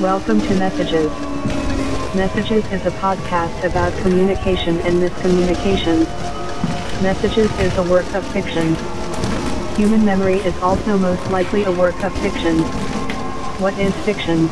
Welcome 0.00 0.40
to 0.40 0.54
Messages. 0.54 1.10
Messages 2.16 2.64
is 2.72 2.86
a 2.86 2.90
podcast 3.02 3.62
about 3.64 3.92
communication 4.00 4.78
and 4.78 4.94
miscommunication. 4.94 6.04
Messages 7.02 7.50
is 7.58 7.76
a 7.76 7.82
work 7.82 8.10
of 8.14 8.26
fiction. 8.32 8.76
Human 9.76 10.02
memory 10.02 10.38
is 10.38 10.56
also 10.62 10.96
most 10.96 11.30
likely 11.30 11.64
a 11.64 11.70
work 11.70 12.02
of 12.02 12.16
fiction. 12.20 12.60
What 13.60 13.78
is 13.78 13.94
fiction? 14.06 14.48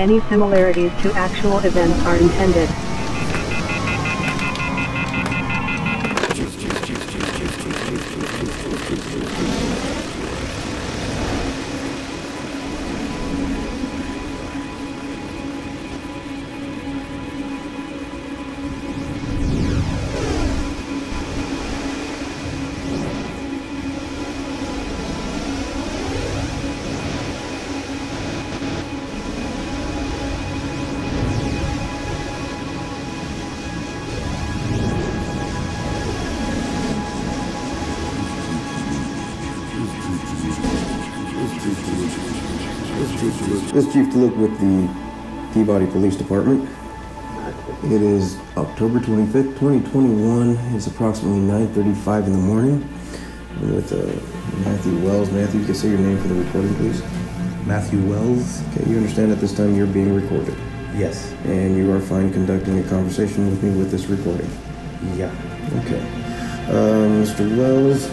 Any 0.00 0.20
similarities 0.30 0.92
to 1.02 1.12
actual 1.12 1.58
events 1.58 2.00
are 2.06 2.16
intended. 2.16 2.70
This 44.16 44.24
is 44.24 44.30
Chief 44.30 44.40
Tuluk 44.40 44.40
with 44.40 44.60
the 44.60 45.52
Peabody 45.52 45.86
Police 45.86 46.16
Department. 46.16 46.68
It 47.84 48.02
is 48.02 48.38
October 48.56 48.98
25th, 48.98 49.58
2021. 49.58 50.56
It's 50.74 50.86
approximately 50.86 51.40
9.35 51.40 52.26
in 52.26 52.32
the 52.32 52.38
morning. 52.38 52.88
I'm 53.50 53.74
with 53.74 53.92
uh, 53.92 53.96
Matthew 54.64 54.98
Wells. 55.04 55.30
Matthew, 55.30 55.60
you 55.60 55.66
can 55.66 55.74
say 55.74 55.88
your 55.88 55.98
name 55.98 56.18
for 56.18 56.28
the 56.28 56.34
recording, 56.34 56.74
please. 56.76 57.02
Matthew 57.66 58.00
Wells? 58.08 58.62
Okay, 58.68 58.88
you 58.88 58.96
understand 58.96 59.32
at 59.32 59.40
this 59.40 59.54
time 59.54 59.76
you're 59.76 59.86
being 59.86 60.14
recorded. 60.14 60.56
Yes. 60.94 61.32
And 61.44 61.76
you 61.76 61.92
are 61.92 62.00
fine 62.00 62.32
conducting 62.32 62.78
a 62.78 62.88
conversation 62.88 63.50
with 63.50 63.62
me 63.62 63.78
with 63.78 63.90
this 63.90 64.06
recording. 64.06 64.50
Yeah. 65.14 65.30
Okay. 65.84 66.00
Um, 66.70 67.22
Mr. 67.22 67.56
Wells, 67.56 68.08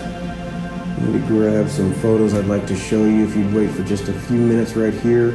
let 0.99 1.09
me 1.09 1.27
grab 1.27 1.69
some 1.69 1.93
photos 1.95 2.33
I'd 2.33 2.45
like 2.45 2.67
to 2.67 2.75
show 2.75 3.05
you. 3.05 3.25
If 3.25 3.35
you'd 3.35 3.53
wait 3.53 3.71
for 3.71 3.83
just 3.83 4.09
a 4.09 4.13
few 4.13 4.38
minutes 4.38 4.75
right 4.75 4.93
here. 4.93 5.31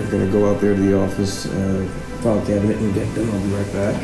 We're 0.00 0.10
gonna 0.10 0.32
go 0.32 0.50
out 0.50 0.60
there 0.62 0.74
to 0.74 0.80
the 0.80 0.98
office, 0.98 1.46
uh, 1.46 1.86
file 2.22 2.40
cabinet 2.46 2.78
and 2.78 2.94
get 2.94 3.14
them. 3.14 3.30
I'll 3.30 3.40
be 3.40 3.48
right 3.54 3.72
back. 3.72 3.94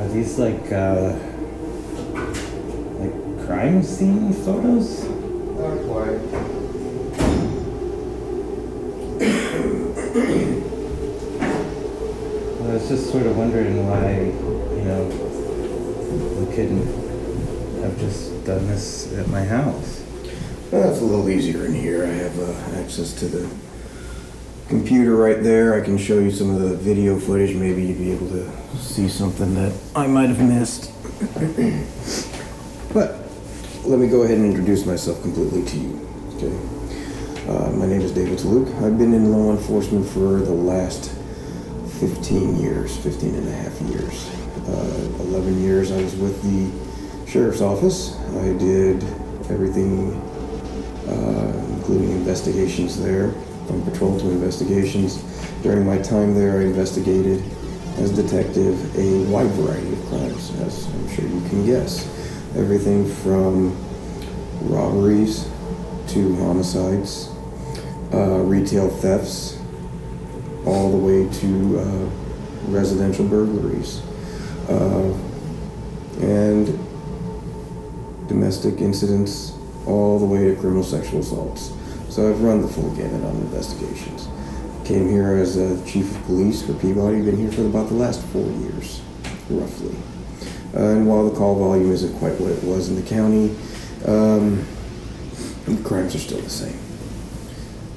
Are 0.00 0.08
these 0.08 0.38
like 0.38 0.72
uh 0.72 1.16
like 2.98 3.46
crime 3.46 3.82
scene 3.82 4.32
photos? 4.32 5.04
Not 5.04 5.78
quite. 5.86 6.20
I 12.60 12.72
was 12.74 12.88
just 12.88 13.10
sort 13.12 13.26
of 13.26 13.36
wondering 13.38 13.88
why, 13.88 14.16
you 14.76 14.84
know, 14.84 15.04
we 15.06 15.25
couldn't 16.56 16.86
have 17.82 17.98
just 17.98 18.42
done 18.46 18.66
this 18.66 19.12
at 19.18 19.28
my 19.28 19.44
house. 19.44 20.02
Well, 20.72 20.88
a 20.88 20.92
little 21.04 21.28
easier 21.28 21.66
in 21.66 21.74
here. 21.74 22.02
I 22.04 22.06
have 22.06 22.38
uh, 22.38 22.80
access 22.80 23.12
to 23.20 23.26
the 23.26 23.46
computer 24.66 25.14
right 25.16 25.42
there. 25.42 25.74
I 25.74 25.82
can 25.82 25.98
show 25.98 26.18
you 26.18 26.30
some 26.30 26.48
of 26.54 26.62
the 26.62 26.74
video 26.74 27.20
footage. 27.20 27.54
Maybe 27.54 27.82
you'd 27.84 27.98
be 27.98 28.10
able 28.10 28.30
to 28.30 28.50
see 28.78 29.06
something 29.06 29.54
that 29.54 29.78
I 29.94 30.06
might 30.06 30.30
have 30.30 30.40
missed. 30.40 30.90
but 32.94 33.20
let 33.84 33.98
me 33.98 34.08
go 34.08 34.22
ahead 34.22 34.38
and 34.38 34.46
introduce 34.46 34.86
myself 34.86 35.20
completely 35.20 35.62
to 35.62 35.76
you. 35.76 36.08
Okay. 36.36 36.56
Uh, 37.50 37.70
my 37.72 37.84
name 37.86 38.00
is 38.00 38.12
David 38.12 38.40
Luke. 38.46 38.68
I've 38.76 38.96
been 38.96 39.12
in 39.12 39.30
law 39.30 39.50
enforcement 39.50 40.08
for 40.08 40.40
the 40.40 40.52
last 40.52 41.15
15 41.98 42.56
years, 42.60 42.96
15 42.98 43.34
and 43.34 43.48
a 43.48 43.52
half 43.52 43.80
years. 43.82 44.28
Uh, 44.68 45.22
11 45.24 45.62
years 45.62 45.92
I 45.92 46.02
was 46.02 46.14
with 46.16 46.42
the 46.42 47.30
sheriff's 47.30 47.60
office. 47.60 48.16
I 48.36 48.52
did 48.58 49.02
everything 49.50 50.20
uh, 51.08 51.66
including 51.68 52.10
investigations 52.10 53.00
there, 53.00 53.30
from 53.66 53.80
patrol 53.84 54.18
to 54.18 54.28
investigations. 54.30 55.22
During 55.62 55.86
my 55.86 55.98
time 55.98 56.34
there, 56.34 56.58
I 56.58 56.64
investigated 56.64 57.42
as 57.98 58.10
detective 58.10 58.74
a 58.98 59.24
wide 59.30 59.50
variety 59.52 59.92
of 59.92 60.04
crimes, 60.06 60.50
as 60.60 60.86
I'm 60.86 61.08
sure 61.14 61.24
you 61.24 61.48
can 61.48 61.64
guess. 61.64 62.06
Everything 62.56 63.08
from 63.22 63.76
robberies 64.62 65.48
to 66.08 66.34
homicides, 66.36 67.30
uh, 68.12 68.40
retail 68.40 68.88
thefts, 68.88 69.55
all 70.66 70.90
the 70.90 70.98
way 70.98 71.32
to 71.40 71.78
uh, 71.78 72.10
residential 72.68 73.24
burglaries, 73.24 74.02
uh, 74.68 75.16
and 76.20 76.66
domestic 78.28 78.80
incidents 78.80 79.52
all 79.86 80.18
the 80.18 80.26
way 80.26 80.44
to 80.52 80.56
criminal 80.56 80.82
sexual 80.82 81.20
assaults. 81.20 81.72
So 82.08 82.28
I've 82.28 82.42
run 82.42 82.62
the 82.62 82.68
full 82.68 82.90
gamut 82.96 83.24
on 83.24 83.36
investigations. 83.36 84.28
Came 84.84 85.08
here 85.08 85.36
as 85.36 85.56
a 85.56 85.84
chief 85.86 86.10
of 86.10 86.24
police 86.24 86.62
for 86.62 86.74
Peabody, 86.74 87.22
been 87.22 87.36
here 87.36 87.52
for 87.52 87.66
about 87.66 87.88
the 87.88 87.94
last 87.94 88.22
four 88.26 88.46
years, 88.46 89.00
roughly. 89.48 89.96
Uh, 90.74 90.90
and 90.90 91.06
while 91.06 91.28
the 91.28 91.36
call 91.36 91.56
volume 91.56 91.90
isn't 91.90 92.16
quite 92.18 92.38
what 92.40 92.50
it 92.50 92.62
was 92.64 92.88
in 92.88 92.96
the 92.96 93.08
county, 93.08 93.54
um, 94.06 94.66
the 95.64 95.82
crimes 95.82 96.14
are 96.14 96.18
still 96.18 96.40
the 96.40 96.50
same. 96.50 96.85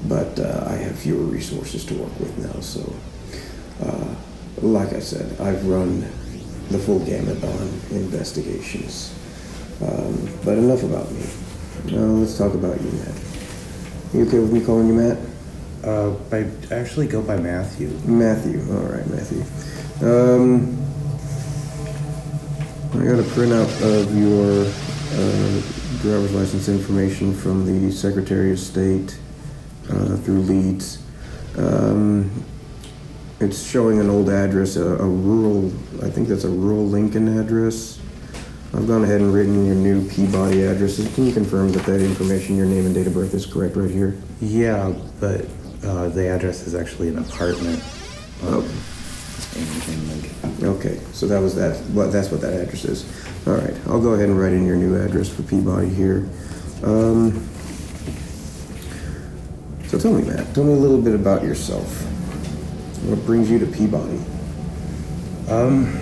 But 0.06 0.38
uh, 0.38 0.64
I 0.66 0.76
have 0.76 0.98
fewer 0.98 1.22
resources 1.22 1.84
to 1.86 1.94
work 1.94 2.18
with 2.18 2.38
now, 2.38 2.60
so 2.60 2.92
uh, 3.84 4.14
like 4.62 4.92
I 4.92 5.00
said, 5.00 5.40
I've 5.40 5.66
run 5.66 6.00
the 6.70 6.78
full 6.78 7.00
gamut 7.00 7.42
on 7.42 7.68
investigations. 7.90 9.14
Um, 9.82 10.28
but 10.44 10.58
enough 10.58 10.82
about 10.82 11.10
me. 11.12 11.24
Now 11.86 12.04
let's 12.20 12.36
talk 12.36 12.54
about 12.54 12.80
you, 12.80 12.90
Matt. 12.92 13.14
You 14.12 14.26
okay 14.26 14.38
with 14.38 14.52
me 14.52 14.64
calling 14.64 14.88
you 14.88 14.94
Matt? 14.94 15.18
Uh, 15.82 16.14
I 16.30 16.50
actually 16.74 17.06
go 17.06 17.22
by 17.22 17.38
Matthew. 17.38 17.88
Matthew. 18.04 18.60
All 18.72 18.82
right, 18.82 19.06
Matthew. 19.08 19.42
Um, 20.02 20.76
I 22.92 23.04
got 23.04 23.18
a 23.18 23.28
printout 23.30 23.70
of 23.82 24.16
your 24.16 24.66
uh, 24.66 26.02
driver's 26.02 26.34
license 26.34 26.68
information 26.68 27.32
from 27.32 27.64
the 27.64 27.90
Secretary 27.92 28.52
of 28.52 28.58
State 28.58 29.18
uh, 29.88 30.16
through 30.16 30.40
LEADS. 30.40 31.02
Um, 31.56 32.30
it's 33.40 33.62
showing 33.62 34.00
an 34.00 34.10
old 34.10 34.28
address, 34.28 34.76
a, 34.76 34.84
a 34.84 35.06
rural, 35.06 35.68
I 36.02 36.10
think 36.10 36.28
that's 36.28 36.44
a 36.44 36.48
rural 36.48 36.86
Lincoln 36.86 37.38
address. 37.38 37.98
I've 38.72 38.86
gone 38.86 39.02
ahead 39.02 39.20
and 39.20 39.32
written 39.32 39.66
your 39.66 39.74
new 39.74 40.08
Peabody 40.08 40.62
addresses. 40.62 41.12
Can 41.14 41.26
you 41.26 41.32
confirm 41.32 41.72
that 41.72 41.84
that 41.86 42.00
information, 42.00 42.56
your 42.56 42.66
name 42.66 42.86
and 42.86 42.94
date 42.94 43.06
of 43.06 43.14
birth 43.14 43.34
is 43.34 43.46
correct 43.46 43.76
right 43.76 43.90
here? 43.90 44.16
Yeah, 44.40 44.92
but 45.18 45.46
uh, 45.82 46.08
the 46.10 46.28
address 46.28 46.66
is 46.66 46.74
actually 46.74 47.08
an 47.08 47.18
apartment. 47.18 47.82
Oh. 48.42 48.60
in, 49.56 49.92
in 49.92 50.08
Lincoln. 50.08 50.64
Okay, 50.64 51.00
so 51.12 51.26
that 51.26 51.40
was 51.40 51.54
that. 51.56 51.82
Well, 51.90 52.10
that's 52.10 52.30
what 52.30 52.42
that 52.42 52.52
address 52.52 52.84
is. 52.84 53.04
All 53.46 53.54
right, 53.54 53.74
I'll 53.86 54.00
go 54.00 54.12
ahead 54.12 54.28
and 54.28 54.38
write 54.38 54.52
in 54.52 54.66
your 54.66 54.76
new 54.76 54.94
address 55.02 55.28
for 55.28 55.42
Peabody 55.42 55.88
here. 55.88 56.28
Um, 56.84 57.48
so 59.90 59.98
tell 59.98 60.12
me, 60.12 60.22
Matt. 60.22 60.54
Tell 60.54 60.62
me 60.62 60.72
a 60.72 60.76
little 60.76 61.02
bit 61.02 61.16
about 61.16 61.42
yourself. 61.42 62.04
What 63.08 63.26
brings 63.26 63.50
you 63.50 63.58
to 63.58 63.66
Peabody? 63.66 64.20
Um, 65.48 65.92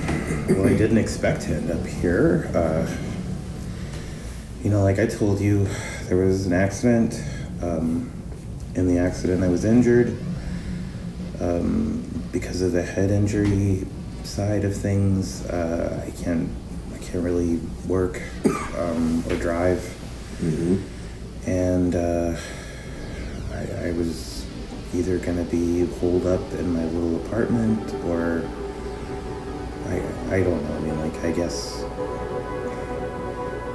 well, 0.46 0.66
I 0.66 0.76
didn't 0.76 0.98
expect 0.98 1.40
to 1.42 1.54
end 1.54 1.70
up 1.70 1.86
here. 1.86 2.50
Uh, 2.54 2.86
you 4.62 4.68
know, 4.68 4.82
like 4.82 4.98
I 4.98 5.06
told 5.06 5.40
you, 5.40 5.66
there 6.02 6.18
was 6.18 6.44
an 6.44 6.52
accident. 6.52 7.24
Um, 7.62 8.12
in 8.74 8.94
the 8.94 8.98
accident, 8.98 9.42
I 9.42 9.48
was 9.48 9.64
injured. 9.64 10.18
Um, 11.40 12.04
because 12.30 12.60
of 12.60 12.72
the 12.72 12.82
head 12.82 13.10
injury 13.10 13.86
side 14.22 14.66
of 14.66 14.76
things, 14.76 15.46
uh, 15.46 16.04
I 16.06 16.10
can't, 16.22 16.50
I 16.94 16.98
can't 16.98 17.24
really 17.24 17.56
work 17.86 18.20
um, 18.76 19.24
or 19.30 19.36
drive. 19.36 19.78
Mm-hmm. 20.42 21.48
And 21.48 21.94
uh, 21.94 22.36
I, 23.58 23.88
I 23.88 23.92
was 23.92 24.46
either 24.94 25.18
gonna 25.18 25.44
be 25.44 25.86
holed 25.96 26.26
up 26.26 26.40
in 26.52 26.72
my 26.72 26.84
little 26.84 27.16
apartment 27.26 27.92
or 28.04 28.48
I, 29.86 30.36
I 30.36 30.42
don't 30.42 30.62
know. 30.64 30.76
I 30.76 30.80
mean, 30.80 31.00
like 31.00 31.24
I 31.24 31.32
guess 31.32 31.82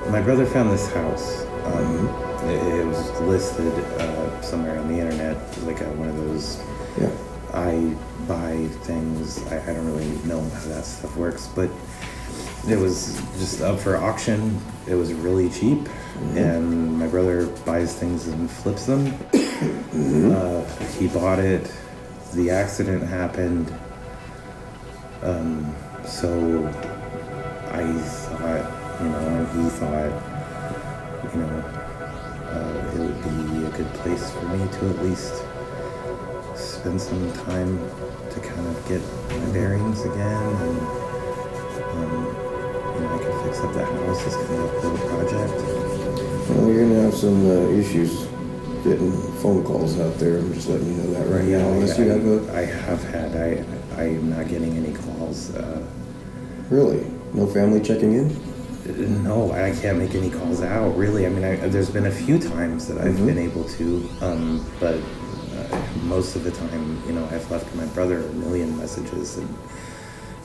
my 0.09 0.21
brother 0.21 0.45
found 0.45 0.69
this 0.71 0.91
house. 0.93 1.45
Um, 1.65 2.07
it, 2.49 2.79
it 2.81 2.85
was 2.85 3.21
listed 3.21 3.73
uh, 4.01 4.41
somewhere 4.41 4.77
on 4.77 4.87
the 4.87 4.99
internet, 4.99 5.37
like 5.63 5.81
uh 5.81 5.85
one 5.95 6.09
of 6.09 6.17
those 6.17 6.61
Yeah. 6.99 7.09
I 7.53 7.95
buy 8.27 8.67
things. 8.83 9.41
I, 9.47 9.61
I 9.61 9.73
don't 9.73 9.85
really 9.85 10.09
know 10.25 10.41
how 10.41 10.65
that 10.69 10.85
stuff 10.85 11.15
works, 11.15 11.47
but 11.55 11.69
it 12.67 12.77
was 12.77 13.21
just 13.37 13.61
up 13.61 13.79
for 13.79 13.97
auction. 13.97 14.59
It 14.87 14.95
was 14.95 15.13
really 15.13 15.49
cheap, 15.49 15.87
and 16.35 16.97
my 16.97 17.07
brother 17.07 17.47
buys 17.65 17.95
things 17.95 18.27
and 18.27 18.49
flips 18.49 18.85
them. 18.85 19.13
Uh, 19.61 20.65
he 20.97 21.07
bought 21.07 21.39
it. 21.39 21.71
The 22.33 22.49
accident 22.49 23.03
happened. 23.03 23.71
Um, 25.21 25.75
so 26.03 26.67
I 27.71 27.83
thought, 27.93 29.01
you 29.01 29.09
know, 29.09 29.45
he 29.53 29.69
thought, 29.69 30.13
you 31.23 31.39
know, 31.39 31.83
uh, 32.49 32.91
it 32.93 32.99
would 32.99 33.23
be 33.23 33.65
a 33.65 33.69
good 33.77 33.93
place 34.01 34.31
for 34.31 34.45
me 34.47 34.67
to 34.67 34.89
at 34.89 35.05
least 35.05 35.43
spend 36.55 36.99
some 36.99 37.31
time 37.33 37.77
to 38.31 38.39
kind 38.39 38.67
of 38.67 38.87
get 38.87 39.01
my 39.29 39.53
bearings 39.53 40.01
again 40.01 40.43
and 40.43 40.79
um, 41.93 42.25
you 42.93 43.01
know 43.01 43.15
I 43.15 43.23
can 43.23 43.43
fix 43.45 43.59
up 43.59 43.73
that 43.73 43.87
house. 43.87 44.25
It's 44.25 44.35
kind 44.35 44.49
of 44.49 44.73
a 44.73 44.89
little 44.89 45.07
project. 45.07 46.49
Well, 46.49 46.71
you're 46.71 46.87
gonna 46.87 47.01
have 47.03 47.13
some 47.15 47.45
uh, 47.45 47.69
issues 47.69 48.32
getting 48.83 49.11
phone 49.41 49.63
calls 49.63 49.99
out 49.99 50.15
there. 50.19 50.37
I'm 50.39 50.53
just 50.53 50.67
letting 50.69 50.87
you 50.87 50.93
know 51.03 51.13
that 51.13 51.27
right 51.27 51.45
now. 51.45 51.67
Unless 51.69 51.97
you 51.97 52.09
have 52.09 52.25
a 52.25 52.53
I 52.57 52.65
have 52.65 53.03
had 53.05 53.35
I 53.35 53.63
I 54.01 54.03
am 54.09 54.29
not 54.29 54.47
getting 54.47 54.75
any 54.77 54.93
calls. 54.93 55.53
Uh, 55.55 55.81
really 56.69 57.05
no 57.33 57.47
family 57.47 57.81
checking 57.81 58.13
in. 58.13 59.23
no, 59.23 59.51
I 59.53 59.71
can't 59.81 59.97
make 59.97 60.13
any 60.15 60.29
calls 60.29 60.61
out. 60.61 60.95
Really, 60.97 61.25
I 61.25 61.29
mean, 61.29 61.43
I, 61.45 61.55
there's 61.55 61.89
been 61.89 62.05
a 62.07 62.11
few 62.11 62.37
times 62.37 62.87
that 62.87 62.97
I've 62.97 63.15
Mhm. 63.15 63.25
been 63.25 63.37
able 63.37 63.63
to, 63.63 64.09
um, 64.21 64.65
but 64.79 64.95
uh, 64.95 65.81
most 66.03 66.35
of 66.35 66.43
the 66.43 66.51
time, 66.51 67.01
you 67.07 67.13
know, 67.13 67.23
I've 67.31 67.49
left 67.49 67.73
my 67.75 67.85
brother 67.95 68.19
a 68.19 68.33
million 68.33 68.77
messages 68.77 69.37
and 69.37 69.47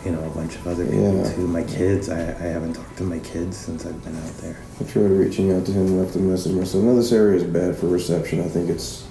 you 0.04 0.12
know 0.12 0.22
a 0.24 0.30
bunch 0.30 0.54
of 0.56 0.66
other 0.66 0.84
people 0.84 1.16
Yeah. 1.18 1.32
too. 1.32 1.46
My 1.48 1.62
kids, 1.64 2.08
I, 2.08 2.20
I 2.20 2.46
haven't 2.54 2.74
talked 2.74 2.96
to 2.98 3.04
my 3.04 3.18
kids 3.18 3.56
since 3.56 3.84
I've 3.86 4.02
been 4.04 4.16
out 4.16 4.36
there. 4.38 4.56
I 4.80 4.84
tried 4.84 5.10
reaching 5.10 5.52
out 5.52 5.66
to 5.66 5.72
him, 5.72 5.98
left 5.98 6.14
a 6.16 6.18
message 6.20 6.52
myself. 6.52 6.84
Now 6.84 6.94
this 6.94 7.12
area 7.12 7.36
is 7.38 7.44
bad 7.44 7.76
for 7.76 7.86
reception. 7.88 8.40
I 8.40 8.48
think 8.48 8.70
it's 8.70 9.06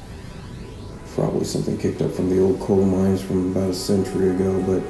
probably 1.16 1.46
something 1.46 1.78
kicked 1.78 2.02
up 2.02 2.12
from 2.12 2.30
the 2.30 2.40
old 2.40 2.60
coal 2.60 2.84
mines 2.86 3.22
from 3.22 3.52
about 3.52 3.72
a 3.72 3.74
century 3.74 4.30
ago. 4.30 4.62
But 4.62 4.82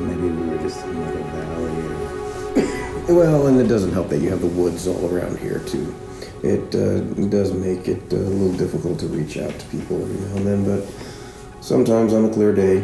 maybe 0.00 0.28
we 0.28 0.48
were 0.48 0.58
just 0.58 0.82
in 0.84 1.00
like 1.04 1.14
a 1.14 1.18
valley. 1.18 3.08
Or, 3.08 3.14
well, 3.16 3.46
and 3.48 3.60
it 3.60 3.66
doesn't 3.68 3.92
help 3.92 4.08
that 4.10 4.20
you 4.20 4.30
have 4.30 4.40
the 4.40 4.46
woods 4.46 4.86
all 4.86 5.12
around 5.14 5.38
here 5.38 5.58
too. 5.60 5.94
It 6.42 6.74
uh, 6.74 7.00
does 7.28 7.52
make 7.52 7.86
it 7.88 8.12
uh, 8.12 8.16
a 8.16 8.18
little 8.18 8.56
difficult 8.56 8.98
to 9.00 9.06
reach 9.06 9.36
out 9.38 9.56
to 9.58 9.66
people 9.66 10.00
every 10.02 10.18
now 10.28 10.36
and 10.36 10.46
then. 10.46 10.64
But 10.64 10.92
sometimes 11.60 12.12
on 12.14 12.24
a 12.24 12.30
clear 12.32 12.52
day, 12.54 12.80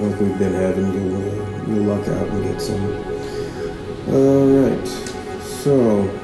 like 0.00 0.20
we've 0.20 0.38
been 0.38 0.54
having, 0.54 0.92
you'll 0.92 1.16
uh, 1.16 1.66
you'll 1.66 1.84
luck 1.84 2.08
out 2.08 2.28
and 2.28 2.44
get 2.44 2.60
some. 2.60 2.82
All 4.08 4.46
right, 4.62 4.88
so. 5.42 6.16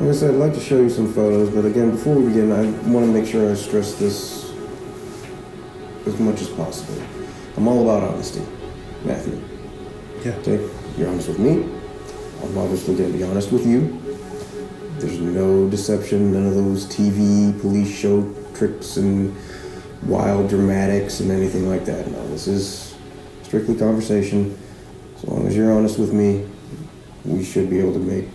Like 0.00 0.10
I 0.10 0.12
said, 0.14 0.30
I'd 0.34 0.40
like 0.40 0.54
to 0.54 0.60
show 0.60 0.78
you 0.78 0.90
some 0.90 1.12
photos, 1.12 1.50
but 1.50 1.64
again, 1.64 1.92
before 1.92 2.16
we 2.16 2.26
begin, 2.26 2.50
I 2.50 2.62
want 2.90 3.06
to 3.06 3.12
make 3.12 3.24
sure 3.24 3.48
I 3.48 3.54
stress 3.54 3.94
this 3.94 4.52
as 6.06 6.18
much 6.18 6.40
as 6.40 6.48
possible. 6.48 7.00
I'm 7.56 7.68
all 7.68 7.82
about 7.82 8.02
honesty. 8.08 8.42
Matthew, 9.04 9.40
yeah. 10.24 10.32
okay? 10.38 10.68
You're 10.96 11.08
honest 11.08 11.28
with 11.28 11.38
me. 11.38 11.62
I'm 12.42 12.58
obviously 12.58 12.96
going 12.96 13.12
to 13.12 13.18
be 13.18 13.24
honest 13.24 13.52
with 13.52 13.66
you. 13.66 14.00
There's 14.98 15.20
no 15.20 15.68
deception, 15.68 16.32
none 16.32 16.46
of 16.46 16.54
those 16.54 16.86
TV 16.86 17.60
police 17.60 17.96
show 17.96 18.32
tricks 18.54 18.96
and 18.96 19.36
wild 20.06 20.48
dramatics 20.48 21.20
and 21.20 21.30
anything 21.30 21.68
like 21.68 21.84
that. 21.84 22.10
No, 22.10 22.28
this 22.28 22.48
is 22.48 22.94
strictly 23.42 23.76
conversation. 23.76 24.58
As 25.16 25.24
long 25.24 25.46
as 25.46 25.56
you're 25.56 25.72
honest 25.72 25.98
with 25.98 26.12
me, 26.12 26.46
we 27.24 27.44
should 27.44 27.70
be 27.70 27.78
able 27.78 27.92
to 27.92 27.98
make 27.98 28.28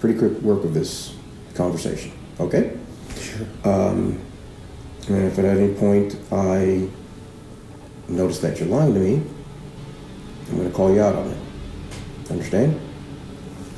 pretty 0.00 0.18
quick 0.18 0.32
work 0.42 0.64
of 0.64 0.74
this 0.74 1.14
conversation. 1.54 2.12
Okay? 2.40 2.76
Sure. 3.18 3.46
Um, 3.64 4.20
and 5.08 5.26
if 5.26 5.38
at 5.38 5.44
any 5.44 5.72
point 5.74 6.16
I 6.32 6.88
notice 8.08 8.40
that 8.40 8.58
you're 8.58 8.68
lying 8.68 8.94
to 8.94 9.00
me, 9.00 9.22
I'm 10.48 10.56
going 10.56 10.70
to 10.70 10.76
call 10.76 10.94
you 10.94 11.00
out 11.00 11.14
on 11.14 11.30
it. 11.30 11.38
Understand? 12.30 12.80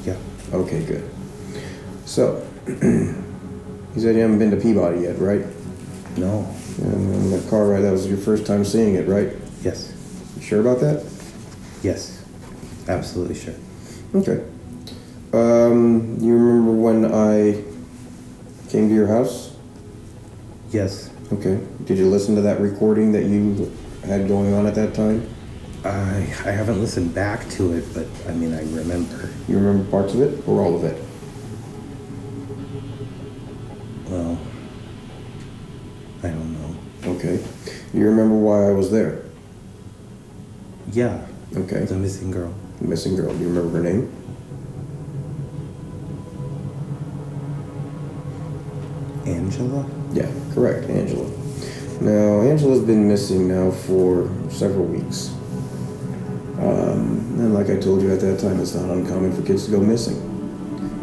Yeah. 0.05 0.17
Okay, 0.53 0.85
good. 0.85 1.09
So, 2.05 2.47
you 2.67 3.15
said 3.97 4.15
you 4.15 4.23
haven't 4.23 4.39
been 4.39 4.51
to 4.51 4.57
Peabody 4.57 5.01
yet, 5.01 5.19
right? 5.19 5.45
No. 6.17 6.47
And 6.79 7.15
in 7.15 7.31
that 7.31 7.49
car 7.49 7.67
ride, 7.67 7.81
that 7.81 7.93
was 7.93 8.07
your 8.07 8.19
first 8.19 8.47
time 8.47 8.65
seeing 8.65 8.95
it, 8.95 9.07
right? 9.07 9.31
Yes. 9.63 9.93
You 10.37 10.43
sure 10.43 10.61
about 10.61 10.81
that? 10.81 11.05
Yes. 11.83 12.25
Absolutely 12.89 13.35
sure. 13.35 13.55
Okay. 14.15 14.45
Um, 15.33 16.17
you 16.21 16.35
remember 16.35 16.73
when 16.73 17.05
I 17.13 17.63
came 18.71 18.89
to 18.89 18.95
your 18.95 19.09
house? 19.09 19.57
Yes. 20.71 21.11
Okay. 21.33 21.61
Did 21.85 21.99
you 21.99 22.07
listen 22.07 22.35
to 22.37 22.41
that 22.43 22.61
recording 22.61 23.13
that 23.13 23.25
you 23.25 23.73
had 24.05 24.29
going 24.29 24.55
on 24.55 24.67
at 24.67 24.75
that 24.77 24.95
time? 24.95 25.29
I 25.85 26.17
I 26.45 26.51
haven't 26.51 26.81
listened 26.81 27.15
back 27.15 27.49
to 27.51 27.73
it, 27.75 27.85
but 27.95 28.07
I 28.29 28.33
mean 28.33 28.55
I 28.55 28.61
remember. 28.75 29.31
You 29.49 29.59
remember 29.59 29.89
parts 29.91 30.15
of 30.15 30.21
it 30.23 30.47
or 30.49 30.63
all 30.63 30.75
of 30.75 30.85
it? 30.85 31.03
You 37.97 38.05
remember 38.05 38.35
why 38.35 38.69
I 38.69 38.73
was 38.73 38.91
there? 38.91 39.23
Yeah. 40.93 41.27
Okay. 41.57 41.87
The 41.87 41.95
missing 41.95 42.31
girl. 42.31 42.53
The 42.79 42.89
missing 42.89 43.17
girl. 43.17 43.33
Do 43.33 43.39
you 43.39 43.49
remember 43.49 43.79
her 43.79 43.83
name? 43.83 44.13
Angela. 49.25 49.89
Yeah, 50.13 50.31
correct, 50.53 50.91
Angela. 50.91 51.27
Now, 52.03 52.43
Angela's 52.43 52.85
been 52.85 53.09
missing 53.09 53.49
now 53.49 53.71
for 53.71 54.31
several 54.51 54.85
weeks. 54.85 55.31
Um, 56.59 57.25
and 57.39 57.55
like 57.55 57.71
I 57.71 57.79
told 57.79 58.03
you 58.03 58.13
at 58.13 58.21
that 58.21 58.39
time, 58.39 58.61
it's 58.61 58.75
not 58.75 58.91
uncommon 58.91 59.35
for 59.35 59.41
kids 59.41 59.65
to 59.65 59.71
go 59.71 59.81
missing. 59.81 60.19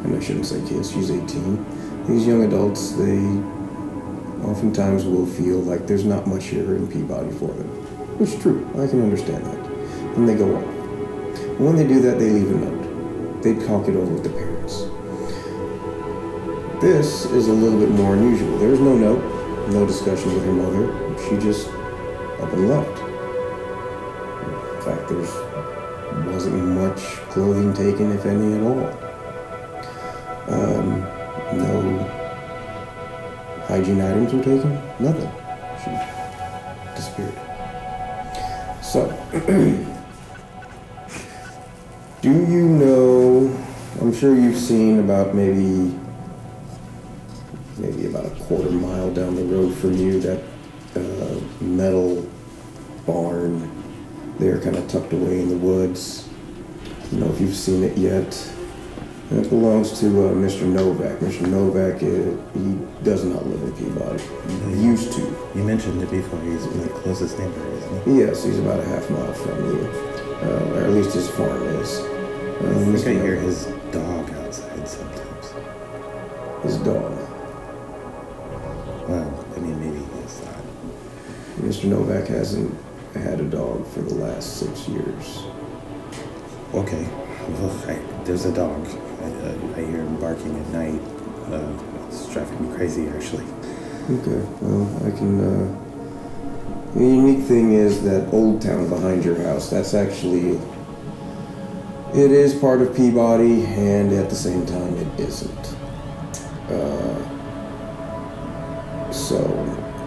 And 0.03 0.15
I 0.15 0.19
shouldn't 0.19 0.45
say 0.45 0.61
kids, 0.69 0.91
she's 0.91 1.09
18. 1.09 2.05
These 2.07 2.27
young 2.27 2.43
adults, 2.43 2.91
they 2.91 3.17
oftentimes 4.45 5.05
will 5.05 5.25
feel 5.25 5.59
like 5.59 5.87
there's 5.87 6.05
not 6.05 6.27
much 6.27 6.45
here 6.45 6.75
in 6.75 6.87
Peabody 6.87 7.31
for 7.31 7.47
them. 7.47 7.67
Which 8.17 8.29
is 8.29 8.41
true, 8.41 8.67
I 8.73 8.87
can 8.87 9.01
understand 9.01 9.45
that. 9.45 9.59
And 10.15 10.27
they 10.27 10.35
go 10.35 10.55
off. 10.55 10.63
And 10.63 11.65
when 11.65 11.75
they 11.75 11.87
do 11.87 12.01
that, 12.01 12.19
they 12.19 12.29
leave 12.29 12.51
a 12.51 12.55
note. 12.55 13.41
They 13.41 13.55
talk 13.65 13.87
it 13.87 13.95
over 13.95 14.13
with 14.13 14.23
the 14.23 14.29
parents. 14.29 14.83
This 16.81 17.25
is 17.25 17.47
a 17.47 17.53
little 17.53 17.79
bit 17.79 17.89
more 17.89 18.13
unusual. 18.15 18.57
There's 18.57 18.79
no 18.79 18.97
note, 18.97 19.69
no 19.69 19.85
discussion 19.85 20.33
with 20.33 20.45
her 20.45 20.51
mother. 20.51 20.87
She 21.29 21.37
just 21.37 21.69
up 22.41 22.51
and 22.53 22.69
left. 22.69 22.99
In 24.75 24.81
fact, 24.81 25.09
there's 25.09 25.53
wasn't 26.27 26.67
much 26.67 26.99
clothing 27.29 27.73
taken, 27.73 28.11
if 28.11 28.25
any 28.25 28.53
at 28.55 28.63
all. 28.63 28.87
Um, 30.47 31.02
hygiene 33.73 34.01
items 34.01 34.31
were 34.31 34.43
taken. 34.43 34.71
Nothing. 34.99 35.31
She 35.81 35.89
disappeared. 36.95 37.33
So, 38.83 39.09
do 42.21 42.29
you 42.29 42.67
know? 42.67 43.49
I'm 43.99 44.13
sure 44.13 44.35
you've 44.35 44.59
seen 44.59 44.99
about 44.99 45.33
maybe 45.33 45.91
maybe 47.79 48.05
about 48.05 48.27
a 48.27 48.29
quarter 48.43 48.69
mile 48.69 49.11
down 49.11 49.33
the 49.35 49.43
road 49.43 49.73
from 49.73 49.97
you, 49.97 50.19
that 50.19 50.43
uh, 50.95 51.39
metal 51.59 52.29
barn 53.07 53.71
there, 54.37 54.59
kind 54.59 54.75
of 54.75 54.87
tucked 54.87 55.13
away 55.13 55.39
in 55.39 55.49
the 55.49 55.57
woods. 55.57 56.29
I 56.85 56.89
don't 57.09 57.21
know 57.21 57.31
if 57.33 57.41
you've 57.41 57.55
seen 57.55 57.83
it 57.83 57.97
yet. 57.97 58.52
And 59.29 59.45
it 59.45 59.49
belongs 59.49 59.99
to 59.99 60.07
uh, 60.07 60.33
Mr. 60.33 60.63
Novak. 60.63 61.19
Mr. 61.19 61.47
Novak, 61.47 61.95
uh, 62.03 62.59
he 62.59 63.03
does 63.03 63.23
not 63.23 63.45
live 63.47 63.61
in 63.63 63.73
Peabody. 63.73 64.23
He 64.75 64.83
used 64.83 65.13
to. 65.13 65.21
You 65.55 65.63
mentioned 65.63 66.01
it 66.03 66.11
before. 66.11 66.39
He's 66.41 66.65
my 66.75 66.87
closest 66.99 67.39
neighbor, 67.39 67.67
isn't 67.77 68.03
he? 68.05 68.19
Yes, 68.19 68.43
he's 68.43 68.59
about 68.59 68.79
a 68.79 68.85
half 68.85 69.09
mile 69.09 69.33
from 69.33 69.65
you. 69.65 69.87
Uh, 70.43 70.73
or 70.75 70.81
at 70.83 70.89
least 70.91 71.13
his 71.13 71.29
farm 71.31 71.63
is. 71.79 71.99
Uh, 71.99 72.91
I 72.93 72.97
think 72.97 73.07
I 73.17 73.23
hear 73.23 73.35
his 73.35 73.65
dog 73.91 74.29
outside 74.33 74.87
sometimes. 74.87 75.53
his 76.63 76.77
dog. 76.79 77.17
Well, 79.07 79.45
I 79.55 79.59
mean, 79.59 79.79
maybe 79.79 80.05
he's 80.21 80.41
not. 80.41 80.63
Mr. 81.59 81.85
Novak 81.85 82.27
hasn't 82.27 82.73
had 83.15 83.39
a 83.39 83.43
dog 83.45 83.87
for 83.87 84.01
the 84.01 84.15
last 84.15 84.57
six 84.57 84.87
years. 84.87 85.43
Okay. 86.73 87.07
Well, 87.49 87.89
I, 87.89 88.23
there's 88.23 88.45
a 88.45 88.53
dog. 88.53 88.85
I, 89.23 89.27
I 89.79 89.85
hear 89.85 90.01
him 90.01 90.19
barking 90.19 90.59
at 90.59 90.67
night. 90.69 91.01
Uh, 91.49 92.07
it's 92.07 92.31
driving 92.33 92.69
me 92.69 92.75
crazy, 92.75 93.07
actually. 93.07 93.45
Okay, 94.09 94.41
well, 94.61 94.85
I 95.07 95.11
can, 95.11 95.39
uh... 95.39 95.79
The 96.95 97.05
unique 97.05 97.45
thing 97.45 97.73
is 97.73 98.03
that 98.03 98.31
Old 98.33 98.61
Town 98.61 98.89
behind 98.89 99.23
your 99.23 99.35
house, 99.41 99.69
that's 99.69 99.93
actually... 99.93 100.59
It 102.13 102.31
is 102.31 102.53
part 102.53 102.81
of 102.81 102.95
Peabody, 102.95 103.65
and 103.65 104.11
at 104.13 104.29
the 104.29 104.35
same 104.35 104.65
time, 104.65 104.95
it 104.97 105.19
isn't. 105.19 105.75
Uh... 106.69 107.29
So, 109.11 109.39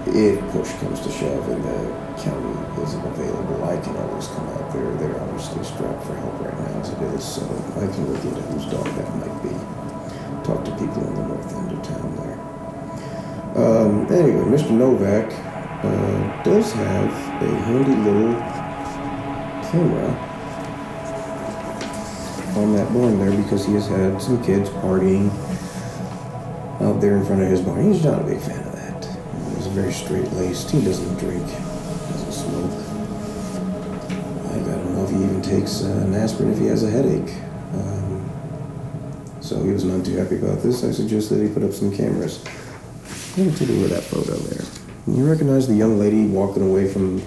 if 0.06 0.38
push 0.52 0.72
comes 0.80 1.00
to 1.00 1.10
shove 1.10 1.48
and 1.48 1.64
the 1.64 2.05
county 2.18 2.82
isn't 2.82 3.06
available, 3.06 3.64
I 3.64 3.76
can 3.80 3.96
always 3.96 4.26
come 4.28 4.48
out 4.48 4.72
there. 4.72 4.94
They're 4.96 5.20
obviously 5.20 5.64
strapped 5.64 6.04
for 6.04 6.14
help 6.16 6.40
right 6.40 6.58
now 6.58 6.80
as 6.80 6.90
it 6.90 7.02
is, 7.14 7.24
so 7.24 7.42
I 7.76 7.86
can 7.86 8.12
look 8.12 8.24
into 8.24 8.42
whose 8.42 8.66
dog 8.66 8.84
that 8.84 9.08
might 9.16 9.42
be. 9.42 9.54
Talk 10.44 10.64
to 10.64 10.70
people 10.72 11.06
in 11.06 11.14
the 11.14 11.26
north 11.26 11.54
end 11.54 11.72
of 11.72 11.82
town 11.82 12.16
there. 12.16 12.36
Um, 13.56 14.06
anyway, 14.12 14.44
Mr. 14.50 14.70
Novak 14.70 15.32
uh, 15.84 16.42
does 16.42 16.72
have 16.72 17.10
a 17.42 17.54
handy 17.64 17.96
little 17.96 18.34
camera 19.70 20.08
on 22.56 22.74
that 22.74 22.92
barn 22.92 23.18
there 23.18 23.42
because 23.42 23.66
he 23.66 23.74
has 23.74 23.86
had 23.86 24.20
some 24.20 24.42
kids 24.42 24.70
partying 24.70 25.30
out 26.80 27.00
there 27.00 27.16
in 27.16 27.24
front 27.24 27.42
of 27.42 27.48
his 27.48 27.60
barn. 27.60 27.92
He's 27.92 28.04
not 28.04 28.22
a 28.22 28.24
big 28.24 28.40
fan 28.40 28.58
of 28.66 28.72
that. 28.72 29.04
He's 29.56 29.66
very 29.68 29.92
straight 29.92 30.30
laced. 30.32 30.70
He 30.70 30.82
doesn't 30.82 31.18
drink, 31.18 31.46
takes 35.50 35.82
uh, 35.82 35.88
an 36.06 36.14
aspirin 36.14 36.52
if 36.52 36.58
he 36.58 36.66
has 36.66 36.82
a 36.82 36.90
headache. 36.90 37.34
Um, 37.72 39.38
so 39.40 39.62
he 39.62 39.70
was 39.70 39.84
not 39.84 40.04
too 40.04 40.16
happy 40.16 40.36
about 40.36 40.62
this. 40.62 40.84
I 40.84 40.90
suggested 40.90 41.36
that 41.36 41.46
he 41.48 41.54
put 41.54 41.62
up 41.62 41.72
some 41.72 41.94
cameras. 41.94 42.44
Let 43.36 43.46
me 43.46 43.54
take 43.54 43.68
a 43.68 43.72
look 43.72 43.90
at 43.90 43.96
that 43.96 44.02
photo 44.02 44.34
there. 44.34 44.64
You 45.06 45.28
recognize 45.28 45.68
the 45.68 45.74
young 45.74 45.98
lady 45.98 46.26
walking 46.26 46.68
away 46.68 46.92
from 46.92 47.22